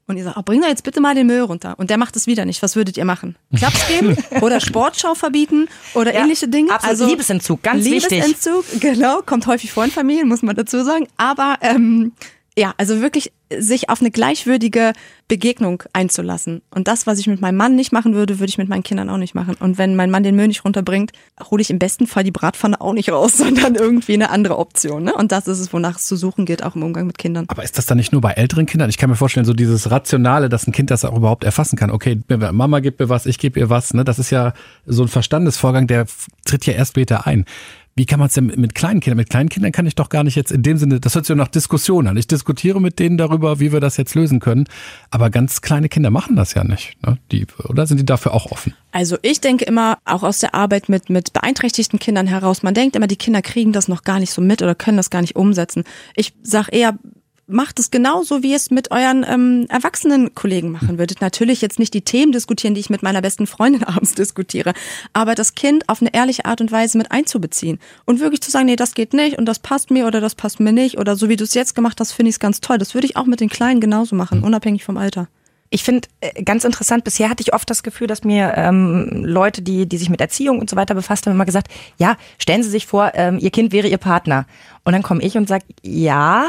Und 0.06 0.18
ihr 0.18 0.26
sagt, 0.26 0.36
oh, 0.36 0.42
bring 0.44 0.62
doch 0.62 0.68
jetzt 0.68 0.84
bitte 0.84 1.00
mal 1.00 1.16
den 1.16 1.28
Müll 1.28 1.42
runter. 1.42 1.76
Und 1.78 1.90
der 1.90 1.98
macht 1.98 2.18
es 2.18 2.28
wieder 2.28 2.44
nicht. 2.44 2.62
Was 2.62 2.76
würdet 2.76 2.98
ihr 2.98 3.06
machen? 3.06 3.38
Klaps 3.56 3.88
geben 3.88 4.18
oder 4.42 4.60
Sportschau 4.60 5.16
verbieten 5.16 5.70
oder 5.94 6.14
ja, 6.14 6.22
ähnliche 6.22 6.50
Dinge? 6.50 6.74
Absolut. 6.74 6.90
Also 6.90 7.06
Liebesentzug, 7.06 7.64
ganz 7.64 7.86
Liebesentzug, 7.86 8.12
wichtig. 8.12 8.82
Liebesentzug, 8.82 8.82
genau, 8.82 9.22
kommt 9.22 9.48
häufig 9.48 9.72
vor 9.72 9.86
in 9.86 9.92
Familien, 9.92 10.28
muss 10.28 10.42
man 10.42 10.58
dazu 10.58 10.84
sagen. 10.84 11.08
Aber 11.16 11.56
ähm, 11.62 12.12
ja, 12.58 12.74
also 12.78 13.00
wirklich 13.00 13.32
sich 13.60 13.90
auf 13.90 14.02
eine 14.02 14.12
gleichwürdige 14.12 14.94
Begegnung 15.28 15.84
einzulassen. 15.94 16.62
Und 16.70 16.88
das, 16.88 17.08
was 17.08 17.20
ich 17.20 17.28
mit 17.28 17.42
meinem 17.42 17.56
Mann 17.56 17.76
nicht 17.76 17.92
machen 17.92 18.14
würde, 18.14 18.40
würde 18.40 18.50
ich 18.50 18.58
mit 18.58 18.70
meinen 18.70 18.84
Kindern 18.84 19.10
auch 19.10 19.18
nicht 19.18 19.34
machen. 19.34 19.56
Und 19.60 19.78
wenn 19.78 19.96
mein 19.96 20.12
Mann 20.12 20.24
den 20.24 20.36
Müll 20.36 20.48
nicht 20.48 20.66
runterbringt, 20.66 21.12
hole 21.50 21.62
ich 21.62 21.70
im 21.70 21.80
besten 21.80 22.08
Fall 22.08 22.24
die 22.24 22.32
Bratpfanne 22.32 22.80
auch 22.82 22.94
nicht 22.94 23.12
raus, 23.12 23.34
sondern 23.38 23.76
irgendwie 23.76 24.14
eine 24.14 24.30
andere 24.30 24.58
Option. 24.58 25.04
Ne? 25.04 25.14
Und 25.14 25.32
das 25.32 25.48
ist 25.48 25.60
es, 25.60 25.74
wonach 25.74 25.98
es 25.98 26.06
zu 26.06 26.16
suchen 26.16 26.46
geht, 26.46 26.64
auch 26.64 26.76
im 26.76 26.84
Umgang 26.84 27.08
mit 27.08 27.18
Kindern. 27.18 27.46
Aber 27.48 27.64
ist 27.64 27.78
das 27.78 27.86
dann 27.86 27.98
nicht 27.98 28.12
nur 28.12 28.22
bei 28.22 28.32
älteren 28.32 28.66
Kindern? 28.66 28.90
Ich 28.90 28.98
kann 28.98 29.10
mir 29.10 29.16
vorstellen, 29.16 29.46
so 29.46 29.54
dieses 29.54 29.90
Rationale, 29.90 30.50
dass 30.50 30.68
ein 30.68 30.72
Kind 30.72 30.92
das 30.92 31.06
auch 31.06 31.16
überhaupt 31.16 31.44
erfassen 31.44 31.78
kann. 31.78 31.90
Okay, 31.90 32.22
Mama 32.52 32.80
gibt 32.80 33.00
mir 33.00 33.10
was, 33.10 33.26
ich 33.26 33.40
gebe 33.40 33.60
ihr 33.60 33.70
was. 33.70 33.94
Ne? 33.94 34.04
Das 34.04 34.20
ist 34.20 34.30
ja 34.30 34.54
so 34.86 35.04
ein 35.04 35.08
Verstandesvorgang, 35.08 35.88
der 35.88 36.06
tritt 36.46 36.66
ja 36.66 36.74
erst 36.74 36.92
später 36.92 37.26
ein. 37.26 37.46
Wie 37.96 38.08
kann 38.08 38.18
man 38.18 38.28
es 38.28 38.34
denn 38.34 38.48
mit 38.48 38.74
kleinen 38.74 39.02
Kindern? 39.02 39.18
Mit 39.18 39.30
kleinen 39.30 39.50
Kindern 39.50 39.72
kann 39.72 39.86
ich 39.86 39.94
doch 39.94 40.10
gar 40.10 40.24
nicht 40.24 40.36
jetzt 40.36 40.52
in 40.52 40.64
dem 40.64 40.78
Sinne, 40.78 41.00
das 41.00 41.14
hört 41.14 41.28
sich 41.28 41.36
nach 41.36 41.48
Diskussion 41.48 42.08
an. 42.08 42.18
Ich 42.18 42.26
diskutiere 42.26 42.82
mit 42.82 42.98
denen 42.98 43.18
darüber, 43.18 43.60
wie 43.60 43.72
wir 43.72 43.80
das 43.80 43.98
jetzt 43.98 44.16
lösen 44.16 44.40
können. 44.40 44.66
Aber 45.12 45.30
ganz 45.30 45.62
kleine 45.62 45.90
Kinder 45.90 46.10
machen 46.10 46.36
das 46.36 46.56
ja 46.56 46.64
nicht. 46.64 46.98
Ne? 47.06 47.20
Die, 47.32 47.46
oder 47.68 47.86
sind 47.86 48.00
die 48.00 48.06
dafür 48.06 48.34
auch 48.34 48.52
offen? 48.52 48.74
Also 48.92 49.18
ich 49.22 49.42
denke 49.42 49.66
immer, 49.66 50.00
auch 50.06 50.24
aus 50.24 50.40
der 50.40 50.56
Arbeit 50.56 50.90
mit, 50.90 51.12
mit 51.12 51.34
beeinträchtigten 51.34 52.00
Kindern 52.00 52.26
heraus, 52.26 52.64
man 52.64 52.74
denkt 52.74 52.96
immer, 52.96 53.08
die 53.08 53.16
Kinder 53.16 53.44
kriegen 53.44 53.74
das 53.74 53.88
noch 53.88 54.04
gar 54.04 54.20
nicht 54.20 54.32
so 54.32 54.42
mit 54.42 54.64
oder 54.64 54.74
können 54.74 54.98
das 54.98 55.12
gar 55.12 55.22
nicht 55.22 55.36
umsetzen. 55.36 55.84
Ich 56.16 56.34
sage 56.42 56.72
eher, 56.72 56.98
macht 57.48 57.80
es 57.80 57.92
genauso, 57.92 58.42
wie 58.42 58.52
ihr 58.52 58.56
es 58.56 58.72
mit 58.72 58.92
euren 58.92 59.26
ähm, 59.28 59.66
erwachsenen 59.70 60.34
Kollegen 60.34 60.72
machen 60.72 60.98
würdet. 60.98 61.22
Natürlich 61.22 61.62
jetzt 61.62 61.78
nicht 61.78 61.94
die 61.94 62.02
Themen 62.02 62.32
diskutieren, 62.32 62.74
die 62.74 62.80
ich 62.80 62.90
mit 62.90 63.04
meiner 63.04 63.22
besten 63.22 63.48
Freundin 63.48 63.84
abends 63.84 64.16
diskutiere, 64.16 64.74
aber 65.12 65.36
das 65.36 65.56
Kind 65.56 65.90
auf 65.90 66.02
eine 66.02 66.14
ehrliche 66.14 66.46
Art 66.46 66.62
und 66.62 66.72
Weise 66.72 66.98
mit 66.98 67.12
einzubeziehen 67.12 67.80
und 68.06 68.20
wirklich 68.20 68.42
zu 68.42 68.52
sagen, 68.52 68.66
nee, 68.66 68.76
das 68.76 68.94
geht 68.94 69.14
nicht 69.14 69.38
und 69.38 69.46
das 69.46 69.60
passt 69.60 69.92
mir 69.92 70.08
oder 70.08 70.22
das 70.22 70.36
passt 70.36 70.60
mir 70.60 70.72
nicht 70.72 70.98
oder 70.98 71.16
so 71.16 71.30
wie 71.30 71.36
du 71.36 71.44
es 71.44 71.54
jetzt 71.54 71.76
gemacht 71.76 72.00
hast, 72.00 72.14
finde 72.14 72.30
ich 72.30 72.36
es 72.36 72.40
ganz 72.40 72.62
toll. 72.62 72.78
Das 72.78 72.94
würde 72.94 73.08
ich 73.08 73.18
auch 73.18 73.26
mit 73.26 73.42
den 73.42 73.50
Kleinen 73.50 73.82
genauso 73.82 74.16
machen, 74.16 74.40
mhm. 74.40 74.46
unabhängig 74.46 74.84
vom 74.84 74.98
Alter. 74.98 75.28
Ich 75.74 75.84
finde 75.84 76.08
äh, 76.22 76.44
ganz 76.44 76.66
interessant, 76.66 77.04
bisher 77.04 77.30
hatte 77.30 77.42
ich 77.42 77.52
oft 77.52 77.68
das 77.68 77.82
Gefühl, 77.82 78.06
dass 78.06 78.24
mir 78.24 78.54
ähm, 78.56 79.24
Leute, 79.26 79.64
die, 79.64 79.88
die 79.88 79.98
sich 79.98 80.10
mit 80.10 80.22
Erziehung 80.22 80.60
und 80.60 80.70
so 80.70 80.76
weiter 80.76 80.94
befasst 80.94 81.26
haben, 81.26 81.34
immer 81.34 81.46
gesagt, 81.46 81.68
ja, 81.98 82.16
stellen 82.38 82.62
Sie 82.62 82.70
sich 82.70 82.86
vor, 82.86 83.12
ähm, 83.16 83.40
Ihr 83.40 83.50
Kind 83.50 83.72
wäre 83.74 83.88
Ihr 83.88 83.98
Partner. 83.98 84.46
Und 84.84 84.94
dann 84.94 85.02
komme 85.02 85.24
ich 85.24 85.36
und 85.36 85.48
sage, 85.48 85.66
ja, 85.82 86.46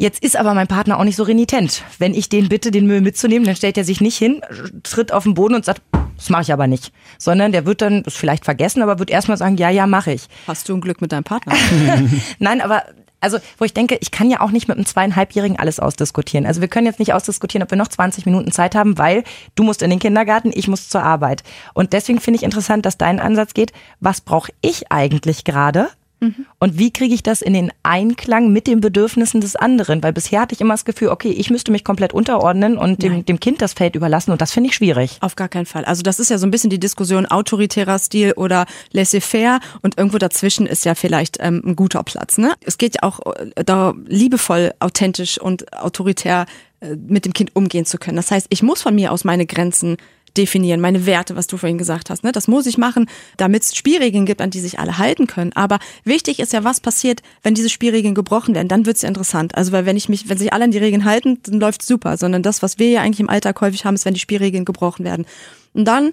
Jetzt 0.00 0.22
ist 0.22 0.36
aber 0.36 0.54
mein 0.54 0.68
Partner 0.68 1.00
auch 1.00 1.04
nicht 1.04 1.16
so 1.16 1.24
renitent. 1.24 1.82
Wenn 1.98 2.14
ich 2.14 2.28
den 2.28 2.48
bitte, 2.48 2.70
den 2.70 2.86
Müll 2.86 3.00
mitzunehmen, 3.00 3.44
dann 3.44 3.56
stellt 3.56 3.76
er 3.76 3.82
sich 3.82 4.00
nicht 4.00 4.16
hin, 4.16 4.40
tritt 4.84 5.12
auf 5.12 5.24
den 5.24 5.34
Boden 5.34 5.56
und 5.56 5.64
sagt, 5.64 5.82
das 6.16 6.30
mache 6.30 6.42
ich 6.42 6.52
aber 6.52 6.68
nicht. 6.68 6.92
Sondern 7.18 7.50
der 7.50 7.66
wird 7.66 7.82
dann 7.82 8.04
das 8.04 8.14
vielleicht 8.14 8.44
vergessen, 8.44 8.80
aber 8.80 9.00
wird 9.00 9.10
erstmal 9.10 9.36
sagen, 9.36 9.56
ja, 9.56 9.70
ja, 9.70 9.88
mache 9.88 10.12
ich. 10.12 10.28
Hast 10.46 10.68
du 10.68 10.74
ein 10.76 10.80
Glück 10.80 11.00
mit 11.00 11.10
deinem 11.10 11.24
Partner? 11.24 11.52
Nein, 12.38 12.60
aber 12.60 12.84
also 13.20 13.38
wo 13.58 13.64
ich 13.64 13.74
denke, 13.74 13.98
ich 14.00 14.12
kann 14.12 14.30
ja 14.30 14.40
auch 14.40 14.52
nicht 14.52 14.68
mit 14.68 14.76
einem 14.76 14.86
zweieinhalbjährigen 14.86 15.58
alles 15.58 15.80
ausdiskutieren. 15.80 16.46
Also 16.46 16.60
wir 16.60 16.68
können 16.68 16.86
jetzt 16.86 17.00
nicht 17.00 17.12
ausdiskutieren, 17.12 17.64
ob 17.64 17.70
wir 17.72 17.78
noch 17.78 17.88
20 17.88 18.24
Minuten 18.24 18.52
Zeit 18.52 18.76
haben, 18.76 18.98
weil 18.98 19.24
du 19.56 19.64
musst 19.64 19.82
in 19.82 19.90
den 19.90 19.98
Kindergarten, 19.98 20.52
ich 20.54 20.68
muss 20.68 20.88
zur 20.88 21.02
Arbeit. 21.02 21.42
Und 21.74 21.92
deswegen 21.92 22.20
finde 22.20 22.36
ich 22.36 22.44
interessant, 22.44 22.86
dass 22.86 22.98
dein 22.98 23.18
Ansatz 23.18 23.52
geht, 23.52 23.72
was 23.98 24.20
brauche 24.20 24.52
ich 24.60 24.92
eigentlich 24.92 25.42
gerade? 25.42 25.88
Mhm. 26.20 26.46
Und 26.58 26.78
wie 26.78 26.92
kriege 26.92 27.14
ich 27.14 27.22
das 27.22 27.42
in 27.42 27.52
den 27.52 27.72
Einklang 27.82 28.52
mit 28.52 28.66
den 28.66 28.80
Bedürfnissen 28.80 29.40
des 29.40 29.56
anderen? 29.56 30.02
Weil 30.02 30.12
bisher 30.12 30.40
hatte 30.40 30.54
ich 30.54 30.60
immer 30.60 30.74
das 30.74 30.84
Gefühl, 30.84 31.08
okay, 31.08 31.30
ich 31.30 31.50
müsste 31.50 31.70
mich 31.70 31.84
komplett 31.84 32.12
unterordnen 32.12 32.76
und 32.76 33.02
dem, 33.02 33.24
dem 33.24 33.40
Kind 33.40 33.62
das 33.62 33.72
Feld 33.72 33.94
überlassen 33.94 34.32
und 34.32 34.40
das 34.40 34.52
finde 34.52 34.70
ich 34.70 34.74
schwierig. 34.74 35.18
Auf 35.20 35.36
gar 35.36 35.48
keinen 35.48 35.66
Fall. 35.66 35.84
Also 35.84 36.02
das 36.02 36.18
ist 36.18 36.30
ja 36.30 36.38
so 36.38 36.46
ein 36.46 36.50
bisschen 36.50 36.70
die 36.70 36.80
Diskussion 36.80 37.26
autoritärer 37.26 37.98
Stil 37.98 38.32
oder 38.32 38.66
laissez-faire 38.92 39.60
und 39.82 39.96
irgendwo 39.96 40.18
dazwischen 40.18 40.66
ist 40.66 40.84
ja 40.84 40.94
vielleicht 40.94 41.38
ähm, 41.40 41.62
ein 41.64 41.76
guter 41.76 42.02
Platz. 42.02 42.38
Ne? 42.38 42.54
Es 42.64 42.78
geht 42.78 42.96
ja 42.96 43.02
auch 43.02 43.20
äh, 43.36 43.64
da 43.64 43.94
liebevoll, 44.06 44.72
authentisch 44.80 45.40
und 45.40 45.72
autoritär 45.72 46.46
äh, 46.80 46.96
mit 46.96 47.24
dem 47.24 47.32
Kind 47.32 47.54
umgehen 47.54 47.84
zu 47.84 47.98
können. 47.98 48.16
Das 48.16 48.30
heißt, 48.30 48.46
ich 48.50 48.62
muss 48.62 48.82
von 48.82 48.94
mir 48.94 49.12
aus 49.12 49.24
meine 49.24 49.46
Grenzen 49.46 49.96
definieren, 50.38 50.80
meine 50.80 51.04
Werte, 51.04 51.36
was 51.36 51.46
du 51.46 51.56
vorhin 51.56 51.76
gesagt 51.76 52.08
hast. 52.08 52.24
Ne? 52.24 52.32
Das 52.32 52.48
muss 52.48 52.66
ich 52.66 52.78
machen, 52.78 53.06
damit 53.36 53.64
es 53.64 53.76
Spielregeln 53.76 54.24
gibt, 54.24 54.40
an 54.40 54.50
die 54.50 54.60
sich 54.60 54.78
alle 54.78 54.96
halten 54.96 55.26
können. 55.26 55.52
Aber 55.54 55.78
wichtig 56.04 56.38
ist 56.38 56.52
ja, 56.52 56.64
was 56.64 56.80
passiert, 56.80 57.22
wenn 57.42 57.54
diese 57.54 57.68
Spielregeln 57.68 58.14
gebrochen 58.14 58.54
werden. 58.54 58.68
Dann 58.68 58.86
wird 58.86 58.96
es 58.96 59.02
ja 59.02 59.08
interessant. 59.08 59.54
Also 59.56 59.72
weil 59.72 59.84
wenn 59.84 59.96
ich 59.96 60.08
mich, 60.08 60.28
wenn 60.28 60.38
sich 60.38 60.52
alle 60.52 60.64
an 60.64 60.70
die 60.70 60.78
Regeln 60.78 61.04
halten, 61.04 61.38
dann 61.42 61.60
läuft 61.60 61.82
super. 61.82 62.16
Sondern 62.16 62.42
das, 62.42 62.62
was 62.62 62.78
wir 62.78 62.88
ja 62.88 63.02
eigentlich 63.02 63.20
im 63.20 63.28
Alltag 63.28 63.60
häufig 63.60 63.84
haben, 63.84 63.94
ist, 63.94 64.04
wenn 64.04 64.14
die 64.14 64.20
Spielregeln 64.20 64.64
gebrochen 64.64 65.04
werden. 65.04 65.26
Und 65.74 65.84
dann 65.84 66.12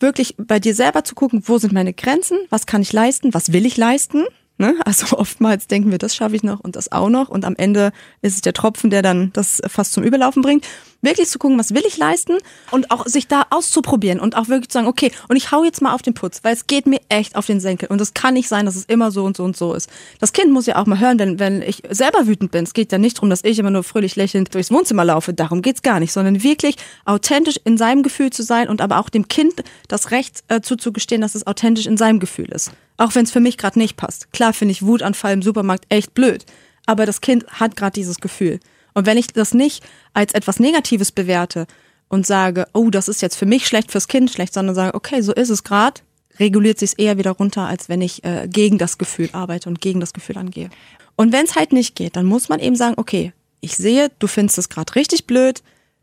wirklich 0.00 0.34
bei 0.38 0.58
dir 0.58 0.74
selber 0.74 1.04
zu 1.04 1.14
gucken, 1.14 1.42
wo 1.46 1.58
sind 1.58 1.72
meine 1.72 1.92
Grenzen, 1.92 2.38
was 2.50 2.66
kann 2.66 2.82
ich 2.82 2.92
leisten, 2.92 3.32
was 3.32 3.52
will 3.52 3.64
ich 3.64 3.76
leisten 3.76 4.24
Ne? 4.58 4.74
Also 4.84 5.16
oftmals 5.18 5.66
denken 5.66 5.90
wir, 5.90 5.98
das 5.98 6.14
schaffe 6.14 6.36
ich 6.36 6.42
noch 6.42 6.60
und 6.60 6.76
das 6.76 6.90
auch 6.92 7.08
noch. 7.08 7.28
Und 7.28 7.44
am 7.44 7.56
Ende 7.56 7.92
ist 8.22 8.34
es 8.34 8.40
der 8.40 8.52
Tropfen, 8.52 8.90
der 8.90 9.02
dann 9.02 9.32
das 9.32 9.60
fast 9.66 9.92
zum 9.92 10.04
Überlaufen 10.04 10.42
bringt. 10.42 10.66
Wirklich 11.06 11.28
zu 11.28 11.38
gucken, 11.38 11.56
was 11.56 11.72
will 11.72 11.84
ich 11.86 11.98
leisten 11.98 12.38
und 12.72 12.90
auch 12.90 13.06
sich 13.06 13.28
da 13.28 13.46
auszuprobieren 13.50 14.18
und 14.18 14.36
auch 14.36 14.48
wirklich 14.48 14.70
zu 14.70 14.78
sagen, 14.78 14.88
okay, 14.88 15.12
und 15.28 15.36
ich 15.36 15.52
hau 15.52 15.62
jetzt 15.62 15.80
mal 15.80 15.94
auf 15.94 16.02
den 16.02 16.14
Putz, 16.14 16.40
weil 16.42 16.52
es 16.52 16.66
geht 16.66 16.86
mir 16.86 17.00
echt 17.08 17.36
auf 17.36 17.46
den 17.46 17.60
Senkel. 17.60 17.88
Und 17.88 18.00
es 18.00 18.12
kann 18.12 18.34
nicht 18.34 18.48
sein, 18.48 18.66
dass 18.66 18.74
es 18.74 18.86
immer 18.86 19.12
so 19.12 19.24
und 19.24 19.36
so 19.36 19.44
und 19.44 19.56
so 19.56 19.72
ist. 19.72 19.88
Das 20.18 20.32
Kind 20.32 20.50
muss 20.50 20.66
ja 20.66 20.74
auch 20.74 20.86
mal 20.86 20.98
hören, 20.98 21.20
wenn, 21.20 21.38
wenn 21.38 21.62
ich 21.62 21.84
selber 21.90 22.26
wütend 22.26 22.50
bin. 22.50 22.64
Es 22.64 22.74
geht 22.74 22.90
ja 22.90 22.98
nicht 22.98 23.18
darum, 23.18 23.30
dass 23.30 23.44
ich 23.44 23.60
immer 23.60 23.70
nur 23.70 23.84
fröhlich 23.84 24.16
lächelnd 24.16 24.52
durchs 24.52 24.72
Wohnzimmer 24.72 25.04
laufe. 25.04 25.32
Darum 25.32 25.62
geht's 25.62 25.82
gar 25.82 26.00
nicht, 26.00 26.12
sondern 26.12 26.42
wirklich 26.42 26.74
authentisch 27.04 27.60
in 27.62 27.78
seinem 27.78 28.02
Gefühl 28.02 28.30
zu 28.30 28.42
sein 28.42 28.68
und 28.68 28.80
aber 28.80 28.98
auch 28.98 29.08
dem 29.08 29.28
Kind 29.28 29.62
das 29.86 30.10
Recht 30.10 30.42
äh, 30.48 30.60
zuzugestehen, 30.60 31.20
dass 31.20 31.36
es 31.36 31.46
authentisch 31.46 31.86
in 31.86 31.96
seinem 31.96 32.18
Gefühl 32.18 32.48
ist. 32.48 32.72
Auch 32.96 33.14
wenn 33.14 33.26
es 33.26 33.30
für 33.30 33.38
mich 33.38 33.58
gerade 33.58 33.78
nicht 33.78 33.96
passt. 33.96 34.32
Klar 34.32 34.52
finde 34.52 34.72
ich 34.72 34.84
Wutanfall 34.84 35.34
im 35.34 35.42
Supermarkt 35.42 35.84
echt 35.88 36.14
blöd. 36.14 36.44
Aber 36.84 37.06
das 37.06 37.20
Kind 37.20 37.46
hat 37.46 37.76
gerade 37.76 37.92
dieses 37.92 38.16
Gefühl. 38.16 38.58
Und 38.96 39.04
wenn 39.04 39.18
ich 39.18 39.26
das 39.26 39.52
nicht 39.52 39.84
als 40.14 40.32
etwas 40.32 40.58
Negatives 40.58 41.12
bewerte 41.12 41.66
und 42.08 42.26
sage, 42.26 42.66
oh, 42.72 42.88
das 42.88 43.08
ist 43.08 43.20
jetzt 43.20 43.36
für 43.36 43.44
mich 43.44 43.66
schlecht, 43.66 43.92
fürs 43.92 44.08
Kind 44.08 44.30
schlecht, 44.30 44.54
sondern 44.54 44.74
sage, 44.74 44.94
okay, 44.94 45.20
so 45.20 45.34
ist 45.34 45.50
es 45.50 45.64
gerade, 45.64 46.00
reguliert 46.40 46.78
sich 46.78 46.92
es 46.92 46.98
eher 46.98 47.18
wieder 47.18 47.32
runter, 47.32 47.66
als 47.66 47.90
wenn 47.90 48.00
ich 48.00 48.24
äh, 48.24 48.48
gegen 48.50 48.78
das 48.78 48.96
Gefühl 48.96 49.28
arbeite 49.32 49.68
und 49.68 49.82
gegen 49.82 50.00
das 50.00 50.14
Gefühl 50.14 50.38
angehe. 50.38 50.70
Und 51.14 51.30
wenn 51.30 51.44
es 51.44 51.56
halt 51.56 51.74
nicht 51.74 51.94
geht, 51.94 52.16
dann 52.16 52.24
muss 52.24 52.48
man 52.48 52.58
eben 52.58 52.74
sagen, 52.74 52.94
okay, 52.96 53.34
ich 53.60 53.76
sehe, 53.76 54.10
du 54.18 54.26
findest 54.28 54.56
es 54.56 54.70
gerade 54.70 54.94
richtig 54.94 55.26
blöd, 55.26 55.62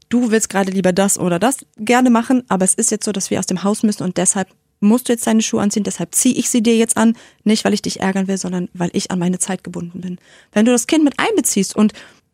du 0.09 0.29
willst 0.29 0.49
gerade 0.49 0.69
lieber 0.69 0.93
das 0.93 1.17
oder 1.17 1.39
das 1.39 1.65
gerne 1.79 2.11
machen, 2.11 2.43
aber 2.47 2.63
es 2.63 2.75
ist 2.75 2.91
jetzt 2.91 3.05
so, 3.05 3.11
dass 3.11 3.31
wir 3.31 3.39
aus 3.39 3.47
dem 3.47 3.63
Haus 3.63 3.81
müssen 3.81 4.03
und 4.03 4.17
deshalb 4.17 4.49
musst 4.81 5.09
du 5.09 5.13
jetzt 5.13 5.25
deine 5.25 5.41
Schuhe 5.41 5.63
anziehen, 5.63 5.83
deshalb 5.83 6.13
ziehe 6.13 6.35
ich 6.35 6.47
sie 6.47 6.61
dir 6.61 6.77
jetzt 6.77 6.95
an, 6.95 7.17
nicht 7.43 7.65
weil 7.65 7.73
ich 7.73 7.81
dich 7.81 8.01
ärgern 8.01 8.27
will, 8.27 8.37
sondern 8.37 8.69
weil 8.75 8.91
ich 8.93 9.09
an 9.09 9.17
meine 9.17 9.39
Zeit 9.39 9.63
gebunden 9.63 10.01
bin. 10.01 10.19
Wenn 10.51 10.65
du 10.65 10.71
das 10.71 10.85
Kind 10.85 11.03
mit 11.03 11.17
einbeziehst 11.17 11.75
und 11.75 11.93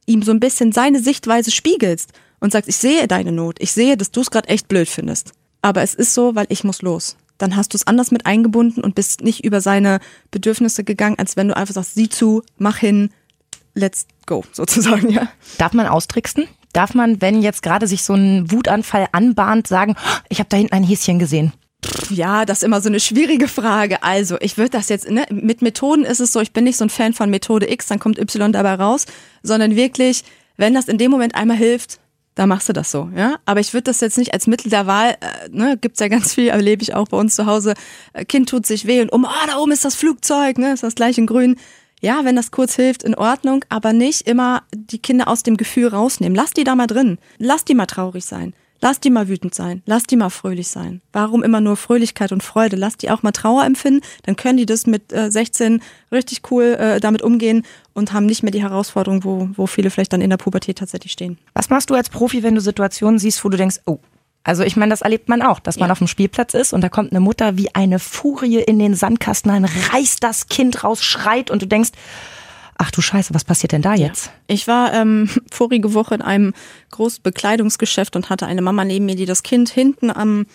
ihm 0.09 0.23
so 0.23 0.31
ein 0.31 0.39
bisschen 0.39 0.71
seine 0.71 1.01
Sichtweise 1.01 1.51
spiegelst 1.51 2.11
und 2.39 2.51
sagst, 2.51 2.67
ich 2.67 2.77
sehe 2.77 3.07
deine 3.07 3.31
Not, 3.31 3.57
ich 3.59 3.71
sehe, 3.71 3.95
dass 3.95 4.11
du 4.11 4.21
es 4.21 4.31
gerade 4.31 4.49
echt 4.49 4.67
blöd 4.67 4.89
findest, 4.89 5.31
aber 5.61 5.81
es 5.81 5.93
ist 5.93 6.13
so, 6.13 6.35
weil 6.35 6.47
ich 6.49 6.63
muss 6.63 6.81
los. 6.81 7.15
Dann 7.37 7.55
hast 7.55 7.73
du 7.73 7.77
es 7.77 7.87
anders 7.87 8.11
mit 8.11 8.25
eingebunden 8.25 8.83
und 8.83 8.95
bist 8.95 9.21
nicht 9.21 9.45
über 9.45 9.61
seine 9.61 9.99
Bedürfnisse 10.29 10.83
gegangen, 10.83 11.17
als 11.17 11.37
wenn 11.37 11.47
du 11.47 11.55
einfach 11.55 11.73
sagst, 11.73 11.95
sieh 11.95 12.09
zu, 12.09 12.43
mach 12.57 12.77
hin, 12.77 13.11
let's 13.75 14.07
go, 14.25 14.43
sozusagen, 14.51 15.09
ja. 15.09 15.29
Darf 15.57 15.73
man 15.73 15.87
austricksen? 15.87 16.47
Darf 16.73 16.93
man, 16.93 17.21
wenn 17.21 17.41
jetzt 17.41 17.63
gerade 17.63 17.87
sich 17.87 18.03
so 18.03 18.13
ein 18.13 18.51
Wutanfall 18.51 19.07
anbahnt, 19.11 19.67
sagen, 19.67 19.95
ich 20.27 20.39
habe 20.39 20.49
da 20.49 20.57
hinten 20.57 20.73
ein 20.73 20.83
Häschen 20.83 21.17
gesehen? 21.17 21.53
Ja, 22.09 22.45
das 22.45 22.59
ist 22.59 22.63
immer 22.63 22.81
so 22.81 22.89
eine 22.89 22.99
schwierige 22.99 23.47
Frage. 23.47 24.03
Also, 24.03 24.37
ich 24.41 24.57
würde 24.57 24.71
das 24.71 24.89
jetzt, 24.89 25.09
ne, 25.09 25.25
mit 25.31 25.61
Methoden 25.61 26.03
ist 26.03 26.19
es 26.19 26.33
so, 26.33 26.41
ich 26.41 26.51
bin 26.51 26.65
nicht 26.65 26.77
so 26.77 26.85
ein 26.85 26.89
Fan 26.89 27.13
von 27.13 27.29
Methode 27.29 27.71
X, 27.71 27.87
dann 27.87 27.99
kommt 27.99 28.19
Y 28.19 28.51
dabei 28.51 28.75
raus, 28.75 29.05
sondern 29.43 29.75
wirklich, 29.75 30.23
wenn 30.57 30.73
das 30.73 30.87
in 30.87 30.97
dem 30.97 31.09
Moment 31.09 31.35
einmal 31.35 31.57
hilft, 31.57 31.99
dann 32.35 32.49
machst 32.49 32.69
du 32.69 32.73
das 32.73 32.91
so, 32.91 33.09
ja. 33.15 33.35
Aber 33.45 33.59
ich 33.59 33.73
würde 33.73 33.85
das 33.85 34.01
jetzt 34.01 34.17
nicht 34.17 34.33
als 34.33 34.47
Mittel 34.47 34.69
der 34.69 34.87
Wahl, 34.87 35.11
äh, 35.19 35.49
ne, 35.51 35.77
gibt's 35.79 35.99
ja 35.99 36.07
ganz 36.07 36.33
viel, 36.33 36.47
erlebe 36.49 36.83
ich 36.83 36.93
auch 36.93 37.07
bei 37.07 37.17
uns 37.17 37.35
zu 37.35 37.45
Hause. 37.45 37.73
Äh, 38.13 38.25
kind 38.25 38.49
tut 38.49 38.65
sich 38.65 38.85
weh 38.85 39.01
und 39.01 39.11
um, 39.11 39.25
oh, 39.25 39.47
da 39.47 39.57
oben 39.57 39.71
ist 39.71 39.85
das 39.85 39.95
Flugzeug, 39.95 40.57
ne, 40.57 40.73
ist 40.73 40.83
das 40.83 40.95
gleich 40.95 41.17
in 41.17 41.27
grün. 41.27 41.55
Ja, 42.01 42.23
wenn 42.23 42.37
das 42.37 42.51
kurz 42.51 42.75
hilft, 42.75 43.03
in 43.03 43.13
Ordnung, 43.15 43.65
aber 43.67 43.91
nicht 43.91 44.21
immer 44.21 44.63
die 44.73 44.99
Kinder 44.99 45.27
aus 45.27 45.43
dem 45.43 45.57
Gefühl 45.57 45.87
rausnehmen. 45.87 46.33
Lass 46.33 46.51
die 46.51 46.63
da 46.63 46.75
mal 46.75 46.87
drin. 46.87 47.17
Lass 47.39 47.65
die 47.65 47.75
mal 47.75 47.87
traurig 47.87 48.23
sein. 48.23 48.53
Lass 48.81 48.99
die 48.99 49.09
mal 49.09 49.27
wütend 49.27 49.53
sein, 49.53 49.81
lass 49.85 50.03
die 50.03 50.15
mal 50.15 50.29
fröhlich 50.29 50.69
sein. 50.69 51.01
Warum 51.11 51.43
immer 51.43 51.59
nur 51.59 51.75
Fröhlichkeit 51.75 52.31
und 52.31 52.43
Freude? 52.43 52.77
Lass 52.77 52.95
die 52.95 53.11
auch 53.11 53.23
mal 53.23 53.31
Trauer 53.31 53.65
empfinden, 53.65 54.01
dann 54.23 54.35
können 54.35 54.57
die 54.57 54.65
das 54.65 54.87
mit 54.87 55.11
äh, 55.11 55.29
16 55.29 55.81
richtig 56.11 56.49
cool 56.51 56.77
äh, 56.79 56.99
damit 56.99 57.21
umgehen 57.21 57.63
und 57.93 58.13
haben 58.13 58.25
nicht 58.25 58.43
mehr 58.43 58.51
die 58.51 58.61
Herausforderung, 58.61 59.23
wo, 59.23 59.49
wo 59.53 59.67
viele 59.67 59.89
vielleicht 59.89 60.13
dann 60.13 60.21
in 60.21 60.29
der 60.29 60.37
Pubertät 60.37 60.77
tatsächlich 60.77 61.11
stehen. 61.11 61.37
Was 61.53 61.69
machst 61.69 61.89
du 61.89 61.95
als 61.95 62.09
Profi, 62.09 62.41
wenn 62.41 62.55
du 62.55 62.61
Situationen 62.61 63.19
siehst, 63.19 63.43
wo 63.43 63.49
du 63.49 63.57
denkst, 63.57 63.81
oh, 63.85 63.99
also 64.43 64.63
ich 64.63 64.77
meine, 64.77 64.91
das 64.91 65.01
erlebt 65.01 65.27
man 65.27 65.41
auch, 65.41 65.59
dass 65.59 65.77
man 65.77 65.89
ja. 65.89 65.91
auf 65.91 65.97
dem 65.97 66.07
Spielplatz 66.07 66.53
ist 66.53 66.71
und 66.71 66.81
da 66.81 66.89
kommt 66.89 67.11
eine 67.11 67.19
Mutter 67.19 67.57
wie 67.57 67.75
eine 67.75 67.99
Furie 67.99 68.59
in 68.59 68.79
den 68.79 68.95
Sandkasten 68.95 69.51
rein, 69.51 69.65
reißt 69.65 70.23
das 70.23 70.47
Kind 70.47 70.83
raus, 70.83 71.03
schreit 71.03 71.51
und 71.51 71.61
du 71.61 71.67
denkst, 71.67 71.91
ach 72.79 72.91
du 72.91 73.01
Scheiße, 73.01 73.33
was 73.33 73.43
passiert 73.43 73.73
denn 73.73 73.81
da 73.83 73.93
jetzt? 73.93 74.31
Ich 74.47 74.67
war 74.67 74.93
ähm, 74.93 75.29
vorige 75.51 75.93
Woche 75.93 76.15
in 76.15 76.21
einem 76.21 76.53
großen 76.89 77.21
Bekleidungsgeschäft 77.21 78.15
und 78.15 78.29
hatte 78.29 78.47
eine 78.47 78.63
Mama 78.63 78.85
neben 78.85 79.05
mir, 79.05 79.15
die 79.15 79.27
das 79.27 79.43
Kind 79.43 79.69
hinten 79.69 80.09
am, 80.09 80.47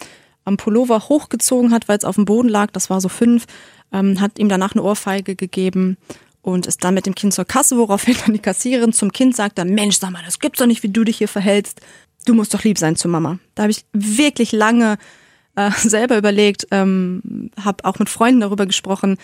am 0.44 0.56
Pullover 0.56 1.08
hochgezogen 1.08 1.72
hat, 1.72 1.86
weil 1.86 1.98
es 1.98 2.04
auf 2.04 2.16
dem 2.16 2.24
Boden 2.24 2.48
lag, 2.48 2.70
das 2.72 2.90
war 2.90 3.00
so 3.00 3.08
fünf, 3.08 3.44
ähm, 3.92 4.20
hat 4.20 4.38
ihm 4.38 4.48
danach 4.48 4.72
eine 4.72 4.82
Ohrfeige 4.82 5.36
gegeben 5.36 5.98
und 6.40 6.66
ist 6.66 6.82
dann 6.82 6.94
mit 6.94 7.06
dem 7.06 7.14
Kind 7.14 7.34
zur 7.34 7.44
Kasse, 7.44 7.76
woraufhin 7.76 8.16
dann 8.24 8.32
die 8.32 8.40
Kassiererin 8.40 8.94
zum 8.94 9.12
Kind 9.12 9.36
sagte, 9.36 9.64
Mensch, 9.64 9.98
sag 9.98 10.10
mal, 10.10 10.22
das 10.24 10.40
gibt's 10.40 10.58
doch 10.58 10.66
nicht, 10.66 10.82
wie 10.82 10.90
du 10.90 11.04
dich 11.04 11.18
hier 11.18 11.28
verhältst. 11.28 11.82
Du 12.24 12.32
musst 12.32 12.54
doch 12.54 12.64
lieb 12.64 12.78
sein 12.78 12.96
zu 12.96 13.06
Mama. 13.06 13.38
Da 13.54 13.64
habe 13.64 13.70
ich 13.70 13.84
wirklich 13.92 14.52
lange 14.52 14.96
äh, 15.56 15.70
selber 15.76 16.16
überlegt, 16.16 16.66
ähm, 16.70 17.50
habe 17.62 17.84
auch 17.84 17.98
mit 17.98 18.08
Freunden 18.08 18.40
darüber 18.40 18.64
gesprochen 18.64 19.18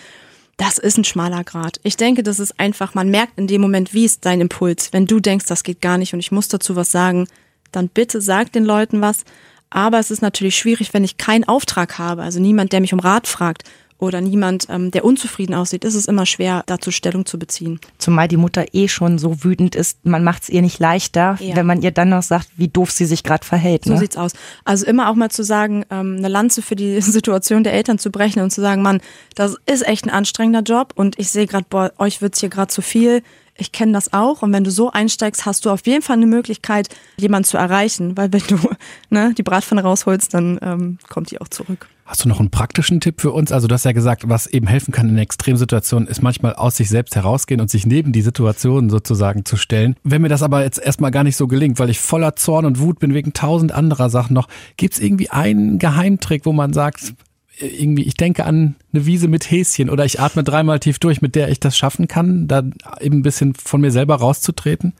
das 0.61 0.77
ist 0.77 0.95
ein 0.95 1.03
schmaler 1.03 1.43
Grad. 1.43 1.79
Ich 1.81 1.97
denke, 1.97 2.21
das 2.21 2.39
ist 2.39 2.59
einfach, 2.59 2.93
man 2.93 3.09
merkt 3.09 3.39
in 3.39 3.47
dem 3.47 3.61
Moment, 3.61 3.95
wie 3.95 4.05
ist 4.05 4.27
dein 4.27 4.41
Impuls. 4.41 4.93
Wenn 4.93 5.07
du 5.07 5.19
denkst, 5.19 5.47
das 5.47 5.63
geht 5.63 5.81
gar 5.81 5.97
nicht 5.97 6.13
und 6.13 6.19
ich 6.19 6.31
muss 6.31 6.49
dazu 6.49 6.75
was 6.75 6.91
sagen, 6.91 7.27
dann 7.71 7.89
bitte 7.89 8.21
sag 8.21 8.51
den 8.51 8.63
Leuten 8.63 9.01
was. 9.01 9.25
Aber 9.71 9.97
es 9.97 10.11
ist 10.11 10.21
natürlich 10.21 10.55
schwierig, 10.55 10.93
wenn 10.93 11.03
ich 11.03 11.17
keinen 11.17 11.45
Auftrag 11.45 11.97
habe, 11.97 12.21
also 12.21 12.39
niemand, 12.39 12.73
der 12.73 12.81
mich 12.81 12.93
um 12.93 12.99
Rat 12.99 13.25
fragt 13.25 13.63
oder 14.01 14.19
niemand, 14.19 14.67
ähm, 14.69 14.89
der 14.89 15.05
unzufrieden 15.05 15.53
aussieht, 15.53 15.85
ist 15.85 15.93
es 15.93 16.07
immer 16.07 16.25
schwer, 16.25 16.63
dazu 16.65 16.89
Stellung 16.91 17.25
zu 17.25 17.37
beziehen. 17.37 17.79
Zumal 17.99 18.27
die 18.27 18.35
Mutter 18.35 18.65
eh 18.73 18.87
schon 18.87 19.19
so 19.19 19.43
wütend 19.43 19.75
ist, 19.75 20.03
man 20.05 20.23
macht 20.23 20.43
es 20.43 20.49
ihr 20.49 20.63
nicht 20.63 20.79
leichter, 20.79 21.37
ja. 21.39 21.55
wenn 21.55 21.67
man 21.67 21.83
ihr 21.83 21.91
dann 21.91 22.09
noch 22.09 22.23
sagt, 22.23 22.49
wie 22.57 22.67
doof 22.67 22.89
sie 22.89 23.05
sich 23.05 23.23
gerade 23.23 23.45
verhält. 23.45 23.85
Ne? 23.85 23.93
So 23.93 23.99
sieht's 23.99 24.17
aus. 24.17 24.33
Also 24.65 24.87
immer 24.87 25.09
auch 25.09 25.15
mal 25.15 25.29
zu 25.29 25.43
sagen, 25.43 25.85
ähm, 25.91 26.15
eine 26.17 26.27
Lanze 26.29 26.63
für 26.63 26.75
die 26.75 26.99
Situation 27.01 27.63
der 27.63 27.73
Eltern 27.73 27.99
zu 27.99 28.09
brechen 28.09 28.41
und 28.41 28.49
zu 28.49 28.59
sagen, 28.59 28.81
Mann, 28.81 29.01
das 29.35 29.55
ist 29.67 29.87
echt 29.87 30.05
ein 30.05 30.09
anstrengender 30.09 30.63
Job 30.63 30.93
und 30.95 31.19
ich 31.19 31.29
sehe 31.29 31.45
gerade, 31.45 31.67
boah, 31.69 31.91
euch 31.99 32.21
wird's 32.21 32.39
hier 32.39 32.49
gerade 32.49 32.71
zu 32.73 32.81
viel 32.81 33.21
ich 33.55 33.71
kenne 33.71 33.91
das 33.91 34.13
auch. 34.13 34.41
Und 34.41 34.53
wenn 34.53 34.63
du 34.63 34.71
so 34.71 34.91
einsteigst, 34.91 35.45
hast 35.45 35.65
du 35.65 35.69
auf 35.69 35.85
jeden 35.85 36.01
Fall 36.01 36.17
eine 36.17 36.27
Möglichkeit, 36.27 36.89
jemanden 37.17 37.47
zu 37.47 37.57
erreichen. 37.57 38.17
Weil 38.17 38.33
wenn 38.33 38.43
du 38.47 38.57
ne, 39.09 39.33
die 39.37 39.43
Bratpfanne 39.43 39.83
rausholst, 39.83 40.33
dann 40.33 40.59
ähm, 40.61 40.97
kommt 41.09 41.31
die 41.31 41.39
auch 41.41 41.47
zurück. 41.47 41.87
Hast 42.11 42.25
du 42.25 42.27
noch 42.27 42.41
einen 42.41 42.49
praktischen 42.49 42.99
Tipp 42.99 43.21
für 43.21 43.31
uns? 43.31 43.53
Also 43.53 43.67
du 43.67 43.73
hast 43.73 43.85
ja 43.85 43.93
gesagt, 43.93 44.27
was 44.27 44.45
eben 44.45 44.67
helfen 44.67 44.91
kann 44.91 45.07
in 45.07 45.17
Extremsituationen, 45.17 46.09
ist 46.09 46.21
manchmal 46.21 46.55
aus 46.55 46.75
sich 46.75 46.89
selbst 46.89 47.15
herausgehen 47.15 47.61
und 47.61 47.69
sich 47.69 47.85
neben 47.85 48.11
die 48.11 48.21
Situation 48.21 48.89
sozusagen 48.89 49.45
zu 49.45 49.55
stellen. 49.55 49.95
Wenn 50.03 50.21
mir 50.21 50.27
das 50.27 50.43
aber 50.43 50.61
jetzt 50.61 50.77
erstmal 50.77 51.11
gar 51.11 51.23
nicht 51.23 51.37
so 51.37 51.47
gelingt, 51.47 51.79
weil 51.79 51.89
ich 51.89 52.01
voller 52.01 52.35
Zorn 52.35 52.65
und 52.65 52.79
Wut 52.79 52.99
bin 52.99 53.13
wegen 53.13 53.31
tausend 53.31 53.71
anderer 53.71 54.09
Sachen 54.09 54.33
noch, 54.33 54.49
gibt 54.75 54.95
es 54.95 54.99
irgendwie 54.99 55.29
einen 55.29 55.79
Geheimtrick, 55.79 56.45
wo 56.45 56.51
man 56.51 56.73
sagt, 56.73 57.13
irgendwie, 57.59 58.03
ich 58.03 58.15
denke 58.15 58.45
an 58.45 58.75
eine 58.93 59.05
Wiese 59.05 59.27
mit 59.27 59.49
Häschen 59.49 59.89
oder 59.89 60.05
ich 60.05 60.19
atme 60.19 60.43
dreimal 60.43 60.79
tief 60.79 60.99
durch, 60.99 61.21
mit 61.21 61.35
der 61.35 61.49
ich 61.49 61.59
das 61.59 61.77
schaffen 61.77 62.07
kann, 62.07 62.47
da 62.47 62.63
eben 62.99 63.19
ein 63.19 63.23
bisschen 63.23 63.53
von 63.53 63.81
mir 63.81 63.91
selber 63.91 64.15
rauszutreten? 64.15 64.93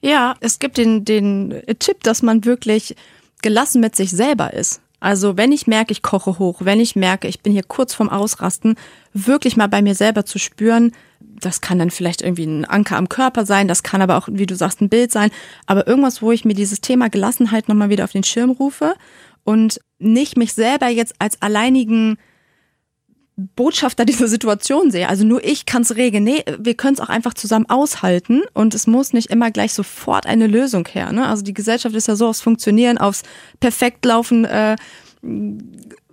Ja, 0.00 0.34
es 0.40 0.58
gibt 0.58 0.78
den, 0.78 1.04
den 1.04 1.62
Tipp, 1.78 2.02
dass 2.02 2.22
man 2.22 2.44
wirklich 2.44 2.96
gelassen 3.42 3.80
mit 3.80 3.96
sich 3.96 4.10
selber 4.10 4.52
ist. 4.52 4.80
Also 5.00 5.36
wenn 5.36 5.52
ich 5.52 5.66
merke, 5.66 5.92
ich 5.92 6.02
koche 6.02 6.38
hoch, 6.38 6.60
wenn 6.60 6.80
ich 6.80 6.96
merke, 6.96 7.28
ich 7.28 7.40
bin 7.40 7.52
hier 7.52 7.62
kurz 7.62 7.94
vorm 7.94 8.08
Ausrasten, 8.08 8.76
wirklich 9.12 9.56
mal 9.56 9.68
bei 9.68 9.82
mir 9.82 9.94
selber 9.94 10.24
zu 10.24 10.38
spüren, 10.38 10.92
das 11.20 11.60
kann 11.60 11.78
dann 11.78 11.90
vielleicht 11.90 12.22
irgendwie 12.22 12.46
ein 12.46 12.64
Anker 12.64 12.96
am 12.96 13.08
Körper 13.08 13.44
sein, 13.44 13.68
das 13.68 13.82
kann 13.82 14.00
aber 14.00 14.16
auch, 14.16 14.28
wie 14.30 14.46
du 14.46 14.56
sagst, 14.56 14.80
ein 14.80 14.88
Bild 14.88 15.12
sein, 15.12 15.30
aber 15.66 15.86
irgendwas, 15.86 16.22
wo 16.22 16.32
ich 16.32 16.44
mir 16.44 16.54
dieses 16.54 16.80
Thema 16.80 17.10
Gelassenheit 17.10 17.68
nochmal 17.68 17.90
wieder 17.90 18.04
auf 18.04 18.12
den 18.12 18.24
Schirm 18.24 18.50
rufe 18.50 18.94
und 19.44 19.80
nicht 19.98 20.36
mich 20.36 20.52
selber 20.54 20.88
jetzt 20.88 21.14
als 21.18 21.40
alleinigen 21.42 22.18
Botschafter 23.36 24.04
dieser 24.06 24.28
Situation 24.28 24.90
sehe. 24.90 25.08
Also 25.08 25.24
nur 25.24 25.44
ich 25.44 25.66
kann 25.66 25.82
es 25.82 25.96
regeln. 25.96 26.24
Nee, 26.24 26.42
wir 26.58 26.74
können 26.74 26.94
es 26.94 27.00
auch 27.00 27.10
einfach 27.10 27.34
zusammen 27.34 27.66
aushalten 27.68 28.42
und 28.54 28.74
es 28.74 28.86
muss 28.86 29.12
nicht 29.12 29.30
immer 29.30 29.50
gleich 29.50 29.74
sofort 29.74 30.26
eine 30.26 30.46
Lösung 30.46 30.88
her. 30.88 31.12
Ne? 31.12 31.26
Also 31.26 31.42
die 31.42 31.54
Gesellschaft 31.54 31.94
ist 31.94 32.08
ja 32.08 32.16
so 32.16 32.28
aufs 32.28 32.40
Funktionieren, 32.40 32.96
aufs 32.96 33.24
Perfektlaufen 33.60 34.46
äh, 34.46 34.76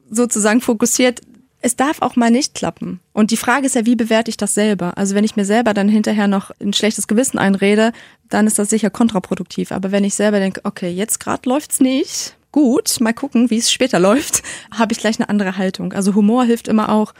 sozusagen 0.10 0.60
fokussiert. 0.60 1.22
Es 1.62 1.78
darf 1.78 2.02
auch 2.02 2.18
mal 2.18 2.30
nicht 2.30 2.56
klappen. 2.56 3.00
Und 3.14 3.32
die 3.32 3.38
Frage 3.38 3.68
ist 3.68 3.76
ja, 3.76 3.86
wie 3.86 3.96
bewerte 3.96 4.30
ich 4.30 4.36
das 4.36 4.54
selber? 4.54 4.98
Also 4.98 5.16
wenn 5.16 5.24
ich 5.24 5.38
mir 5.38 5.46
selber 5.46 5.74
dann 5.74 5.88
hinterher 5.88 6.28
noch 6.28 6.52
ein 6.60 6.74
schlechtes 6.74 7.08
Gewissen 7.08 7.38
einrede, 7.38 7.94
dann 8.28 8.48
ist 8.48 8.60
das 8.60 8.70
sicher 8.70 8.90
kontraproduktiv. 8.90 9.72
Aber 9.72 9.94
wenn 9.94 10.04
ich 10.04 10.16
selber 10.16 10.40
denke, 10.40 10.60
okay, 10.66 10.90
jetzt 10.90 11.22
gerade 11.22 11.48
läuft's 11.48 11.80
nicht, 11.80 12.36
gut, 12.54 13.02
mal 13.02 13.14
gucken, 13.14 13.50
wie 13.50 13.58
es 13.58 13.70
später 13.74 14.00
läuft, 14.08 14.42
habe 14.74 14.94
ich 14.94 15.00
gleich 15.00 15.20
eine 15.20 15.28
andere 15.28 15.58
Haltung. 15.58 15.92
Also 15.92 16.16
Humor 16.16 16.46
hilft 16.46 16.70
immer 16.70 16.88
auch, 16.90 17.14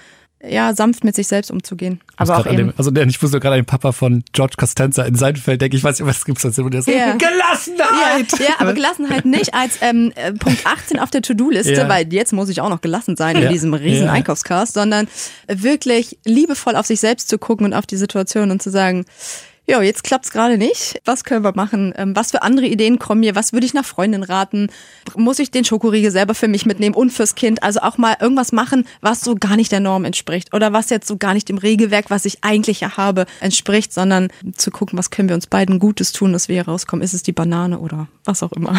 ja, 0.46 0.74
sanft 0.76 1.06
mit 1.06 1.16
sich 1.16 1.28
selbst 1.30 1.52
umzugehen. 1.52 2.02
Aber 2.18 2.38
auch 2.38 2.46
eben, 2.46 2.58
dem, 2.58 2.74
also 2.78 2.92
ich 2.94 3.22
muss 3.22 3.32
nur 3.32 3.40
gerade 3.40 3.54
an 3.56 3.62
den 3.62 3.66
Papa 3.66 3.94
von 3.94 4.26
George 4.34 4.56
Costanza 4.58 5.04
in 5.04 5.16
Seinfeld 5.16 5.62
denken. 5.62 5.78
Ich 5.78 5.84
weiß 5.86 6.00
nicht, 6.00 6.08
was 6.10 6.26
gibt's 6.26 6.42
dazu? 6.42 6.68
Der 6.68 6.82
sagt, 6.82 6.98
Ja. 6.98 7.14
Gelassenheit! 7.16 8.32
Ja, 8.40 8.46
ja, 8.46 8.52
aber 8.60 8.74
Gelassenheit 8.74 9.24
nicht 9.24 9.54
als 9.54 9.78
ähm, 9.80 10.12
äh, 10.16 10.34
Punkt 10.34 10.66
18 10.66 11.00
auf 11.00 11.10
der 11.12 11.22
To-Do-Liste, 11.22 11.72
Ja. 11.74 11.88
weil 11.88 12.12
jetzt 12.14 12.34
muss 12.34 12.50
ich 12.50 12.60
auch 12.60 12.68
noch 12.70 12.82
gelassen 12.82 13.16
sein 13.16 13.38
in 13.38 13.44
Ja. 13.44 13.50
diesem 13.50 13.74
riesen 13.74 14.08
Ja. 14.08 14.12
Einkaufscast, 14.12 14.74
sondern 14.74 15.08
wirklich 15.48 16.18
liebevoll 16.26 16.76
auf 16.76 16.88
sich 16.88 17.00
selbst 17.00 17.30
zu 17.30 17.38
gucken 17.38 17.66
und 17.68 17.74
auf 17.74 17.86
die 17.86 17.96
Situation 17.98 18.52
und 18.52 18.62
zu 18.62 18.70
sagen, 18.70 19.06
ja, 19.66 19.82
jetzt 19.82 20.04
klappt's 20.04 20.32
gerade 20.32 20.58
nicht. 20.58 21.00
Was 21.06 21.24
können 21.24 21.44
wir 21.44 21.56
machen? 21.56 21.94
Ähm, 21.96 22.16
was 22.16 22.32
für 22.32 22.42
andere 22.42 22.66
Ideen 22.66 23.00
kommen 23.00 23.22
mir? 23.22 23.36
Was 23.36 23.54
würde 23.54 23.66
ich 23.66 23.74
nach 23.74 23.86
Freundin 23.86 24.24
raten? 24.24 24.68
Muss 25.16 25.40
ich 25.40 25.52
den 25.52 25.64
Schokoriegel 25.64 26.12
selber 26.12 26.36
für 26.36 26.50
mich 26.50 26.66
mitnehmen 26.66 26.96
und 26.96 27.12
fürs 27.12 27.36
Kind? 27.36 27.64
Also 27.64 27.80
auch 27.80 27.98
mal 27.98 28.18
irgendwas 28.20 28.52
machen, 28.52 28.86
was 29.00 29.22
so 29.22 29.36
gar 29.36 29.56
nicht 29.56 29.72
der 29.72 29.80
Norm 29.80 30.04
entspricht 30.04 30.54
oder 30.54 30.74
was 30.74 30.90
jetzt 30.90 31.08
so 31.08 31.18
gar 31.18 31.34
nicht 31.34 31.48
dem 31.48 31.58
Regelwerk, 31.58 32.10
was 32.10 32.26
ich 32.26 32.44
eigentlich 32.44 32.82
ja 32.82 32.98
habe, 32.98 33.26
entspricht, 33.40 33.94
sondern 33.94 34.30
zu 34.56 34.70
gucken, 34.70 34.98
was 34.98 35.12
können 35.12 35.30
wir 35.30 35.36
uns 35.36 35.48
beiden 35.48 35.80
Gutes 35.80 36.12
tun, 36.12 36.34
dass 36.34 36.50
wir 36.50 36.56
hier 36.56 36.68
rauskommen. 36.68 37.04
Ist 37.04 37.14
es 37.14 37.24
die 37.24 37.32
Banane 37.32 37.80
oder 37.80 38.08
was 38.26 38.44
auch 38.44 38.52
immer? 38.52 38.78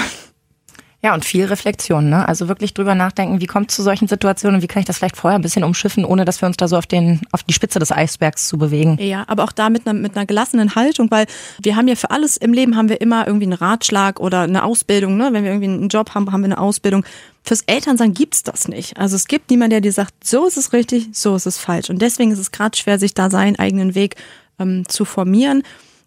Ja, 1.04 1.12
und 1.12 1.22
viel 1.22 1.44
Reflexion, 1.44 2.08
ne? 2.08 2.26
Also 2.26 2.48
wirklich 2.48 2.72
drüber 2.72 2.94
nachdenken, 2.94 3.42
wie 3.42 3.46
kommt 3.46 3.68
es 3.68 3.76
zu 3.76 3.82
solchen 3.82 4.08
Situationen 4.08 4.56
und 4.56 4.62
wie 4.62 4.66
kann 4.66 4.80
ich 4.80 4.86
das 4.86 4.96
vielleicht 4.96 5.18
vorher 5.18 5.38
ein 5.38 5.42
bisschen 5.42 5.62
umschiffen, 5.62 6.02
ohne 6.02 6.24
dass 6.24 6.40
wir 6.40 6.46
uns 6.46 6.56
da 6.56 6.66
so 6.66 6.78
auf 6.78 6.86
den, 6.86 7.20
auf 7.30 7.42
die 7.42 7.52
Spitze 7.52 7.78
des 7.78 7.92
Eisbergs 7.92 8.48
zu 8.48 8.56
bewegen. 8.56 8.96
Ja, 8.98 9.24
aber 9.26 9.44
auch 9.44 9.52
da 9.52 9.68
mit 9.68 9.86
einer, 9.86 9.92
mit 9.92 10.16
einer 10.16 10.24
gelassenen 10.24 10.76
Haltung, 10.76 11.10
weil 11.10 11.26
wir 11.60 11.76
haben 11.76 11.88
ja 11.88 11.94
für 11.94 12.10
alles 12.10 12.38
im 12.38 12.54
Leben 12.54 12.74
haben 12.74 12.88
wir 12.88 13.02
immer 13.02 13.26
irgendwie 13.26 13.44
einen 13.44 13.52
Ratschlag 13.52 14.18
oder 14.18 14.40
eine 14.40 14.64
Ausbildung, 14.64 15.18
ne? 15.18 15.28
Wenn 15.32 15.44
wir 15.44 15.50
irgendwie 15.50 15.68
einen 15.68 15.88
Job 15.90 16.14
haben, 16.14 16.32
haben 16.32 16.40
wir 16.40 16.46
eine 16.46 16.58
Ausbildung. 16.58 17.04
Fürs 17.42 17.60
Elternsein 17.66 18.14
gibt's 18.14 18.42
das 18.42 18.66
nicht. 18.66 18.96
Also 18.96 19.16
es 19.16 19.26
gibt 19.26 19.50
niemanden, 19.50 19.72
der 19.72 19.80
dir 19.82 19.92
sagt, 19.92 20.14
so 20.24 20.46
ist 20.46 20.56
es 20.56 20.72
richtig, 20.72 21.08
so 21.12 21.36
ist 21.36 21.44
es 21.44 21.58
falsch. 21.58 21.90
Und 21.90 22.00
deswegen 22.00 22.30
ist 22.30 22.38
es 22.38 22.50
gerade 22.50 22.78
schwer, 22.78 22.98
sich 22.98 23.12
da 23.12 23.28
seinen 23.28 23.58
eigenen 23.58 23.94
Weg 23.94 24.16
ähm, 24.58 24.88
zu 24.88 25.04
formieren. 25.04 25.64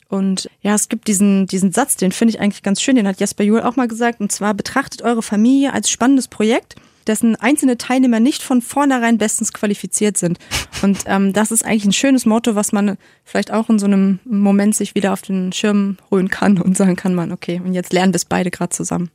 Und 0.09 0.49
ja, 0.61 0.73
es 0.75 0.89
gibt 0.89 1.07
diesen, 1.07 1.47
diesen 1.47 1.71
Satz, 1.71 1.97
den 1.97 2.11
finde 2.11 2.33
ich 2.33 2.39
eigentlich 2.39 2.63
ganz 2.63 2.81
schön, 2.81 2.95
den 2.95 3.07
hat 3.07 3.19
Jesper 3.19 3.43
Juhl 3.43 3.61
auch 3.61 3.75
mal 3.75 3.87
gesagt, 3.87 4.21
und 4.21 4.31
zwar 4.31 4.53
betrachtet 4.53 5.01
eure 5.01 5.21
Familie 5.21 5.73
als 5.73 5.89
spannendes 5.89 6.27
Projekt, 6.27 6.75
dessen 7.07 7.35
einzelne 7.35 7.77
Teilnehmer 7.77 8.19
nicht 8.19 8.43
von 8.43 8.61
vornherein 8.61 9.17
bestens 9.17 9.53
qualifiziert 9.53 10.17
sind. 10.17 10.37
Und 10.81 10.99
ähm, 11.05 11.33
das 11.33 11.51
ist 11.51 11.65
eigentlich 11.65 11.85
ein 11.85 11.93
schönes 11.93 12.25
Motto, 12.25 12.55
was 12.55 12.71
man 12.71 12.97
vielleicht 13.23 13.51
auch 13.51 13.69
in 13.69 13.79
so 13.79 13.85
einem 13.85 14.19
Moment 14.25 14.75
sich 14.75 14.95
wieder 14.95 15.13
auf 15.13 15.21
den 15.21 15.51
Schirm 15.53 15.97
holen 16.11 16.29
kann 16.29 16.61
und 16.61 16.77
sagen 16.77 16.95
kann 16.95 17.15
man, 17.15 17.31
okay, 17.31 17.61
und 17.63 17.73
jetzt 17.73 17.93
lernen 17.93 18.13
wir 18.13 18.17
es 18.17 18.25
beide 18.25 18.51
gerade 18.51 18.69
zusammen. 18.69 19.09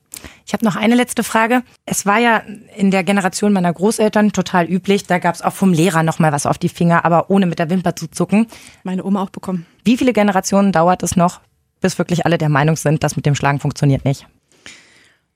Ich 0.47 0.53
habe 0.53 0.65
noch 0.65 0.77
eine 0.77 0.95
letzte 0.95 1.25
Frage. 1.25 1.63
Es 1.87 2.07
war 2.07 2.19
ja 2.19 2.43
in 2.77 2.91
der 2.91 3.05
Generation 3.05 3.53
meiner 3.53 3.73
Großeltern 3.73 4.33
total 4.33 4.67
üblich, 4.67 5.07
da 5.07 5.19
gab 5.19 5.35
es 5.35 5.43
auch 5.43 5.53
vom 5.53 5.73
Lehrer 5.73 6.03
nochmal 6.03 6.33
was 6.33 6.47
auf 6.47 6.59
die 6.59 6.69
Finger, 6.69 7.05
aber 7.05 7.31
ohne 7.31 7.47
mit 7.47 7.59
der 7.59 7.71
Wimper 7.71 7.97
zu 7.97 8.09
zucken. 8.09 8.47
Meine 8.83 9.05
Oma 9.05 9.23
auch 9.23 9.31
bekommen. 9.31 9.67
Wie 9.85 9.97
viele 9.97 10.13
Generationen 10.13 10.73
dauert 10.73 11.03
es 11.03 11.17
noch, 11.17 11.41
bis 11.81 11.99
wirklich 11.99 12.25
alle 12.27 12.39
der 12.39 12.49
Meinung 12.49 12.77
sind, 12.77 13.03
das 13.03 13.17
mit 13.17 13.27
dem 13.27 13.35
Schlagen 13.35 13.61
funktioniert 13.61 14.05
nicht? 14.05 14.27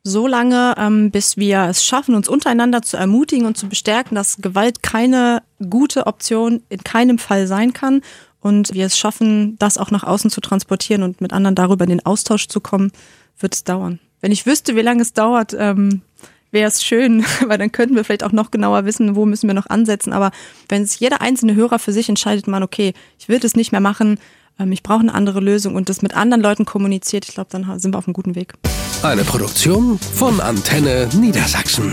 So 0.07 0.27
lange, 0.27 0.75
ähm, 0.79 1.11
bis 1.11 1.37
wir 1.37 1.65
es 1.65 1.85
schaffen, 1.85 2.15
uns 2.15 2.29
untereinander 2.29 2.81
zu 2.83 2.97
ermutigen 2.97 3.47
und 3.47 3.57
zu 3.57 3.69
bestärken, 3.69 4.15
dass 4.15 4.37
Gewalt 4.39 4.83
keine 4.83 5.43
gute 5.69 6.07
Option 6.07 6.63
in 6.69 6.85
keinem 6.85 7.19
Fall 7.19 7.47
sein 7.47 7.73
kann 7.73 8.03
und 8.41 8.73
wir 8.73 8.87
es 8.87 8.97
schaffen, 8.97 9.59
das 9.59 9.79
auch 9.79 9.91
nach 9.91 10.05
außen 10.05 10.31
zu 10.31 10.41
transportieren 10.41 11.03
und 11.03 11.21
mit 11.21 11.33
anderen 11.33 11.57
darüber 11.57 11.85
in 11.85 11.91
den 11.91 12.07
Austausch 12.07 12.47
zu 12.47 12.61
kommen, 12.61 12.93
wird 13.41 13.55
es 13.55 13.65
dauern. 13.65 13.99
Wenn 14.21 14.33
ich 14.33 14.47
wüsste, 14.47 14.77
wie 14.77 14.83
lange 14.83 15.03
es 15.03 15.13
dauert, 15.13 15.55
ähm, 15.59 16.03
wäre 16.53 16.69
es 16.69 16.85
schön, 16.85 17.25
weil 17.47 17.59
dann 17.59 17.73
könnten 17.73 17.97
wir 17.97 18.05
vielleicht 18.05 18.25
auch 18.25 18.33
noch 18.33 18.53
genauer 18.53 18.85
wissen, 18.85 19.17
wo 19.17 19.27
müssen 19.27 19.49
wir 19.49 19.55
noch 19.55 19.67
ansetzen. 19.67 20.13
Aber 20.13 20.31
wenn 20.69 20.83
es 20.83 20.99
jeder 20.99 21.21
einzelne 21.21 21.57
Hörer 21.57 21.81
für 21.81 21.93
sich 21.93 22.09
entscheidet, 22.09 22.47
man, 22.47 22.63
okay, 22.63 22.95
ich 23.19 23.29
will 23.29 23.41
das 23.41 23.57
nicht 23.57 23.73
mehr 23.73 23.81
machen, 23.81 24.19
ähm, 24.59 24.73
ich 24.73 24.83
brauche 24.83 25.01
eine 25.01 25.15
andere 25.15 25.41
Lösung 25.41 25.75
und 25.75 25.89
das 25.89 26.03
mit 26.03 26.15
anderen 26.15 26.43
Leuten 26.43 26.65
kommuniziert, 26.65 27.27
ich 27.29 27.35
glaube, 27.35 27.49
dann 27.51 27.79
sind 27.79 27.95
wir 27.95 27.99
auf 27.99 28.07
einem 28.07 28.15
guten 28.15 28.35
Weg. 28.35 28.55
Eine 29.03 29.25
Produktion 29.25 29.99
von 29.99 30.41
Antenne 30.41 31.09
Niedersachsen. 31.15 31.93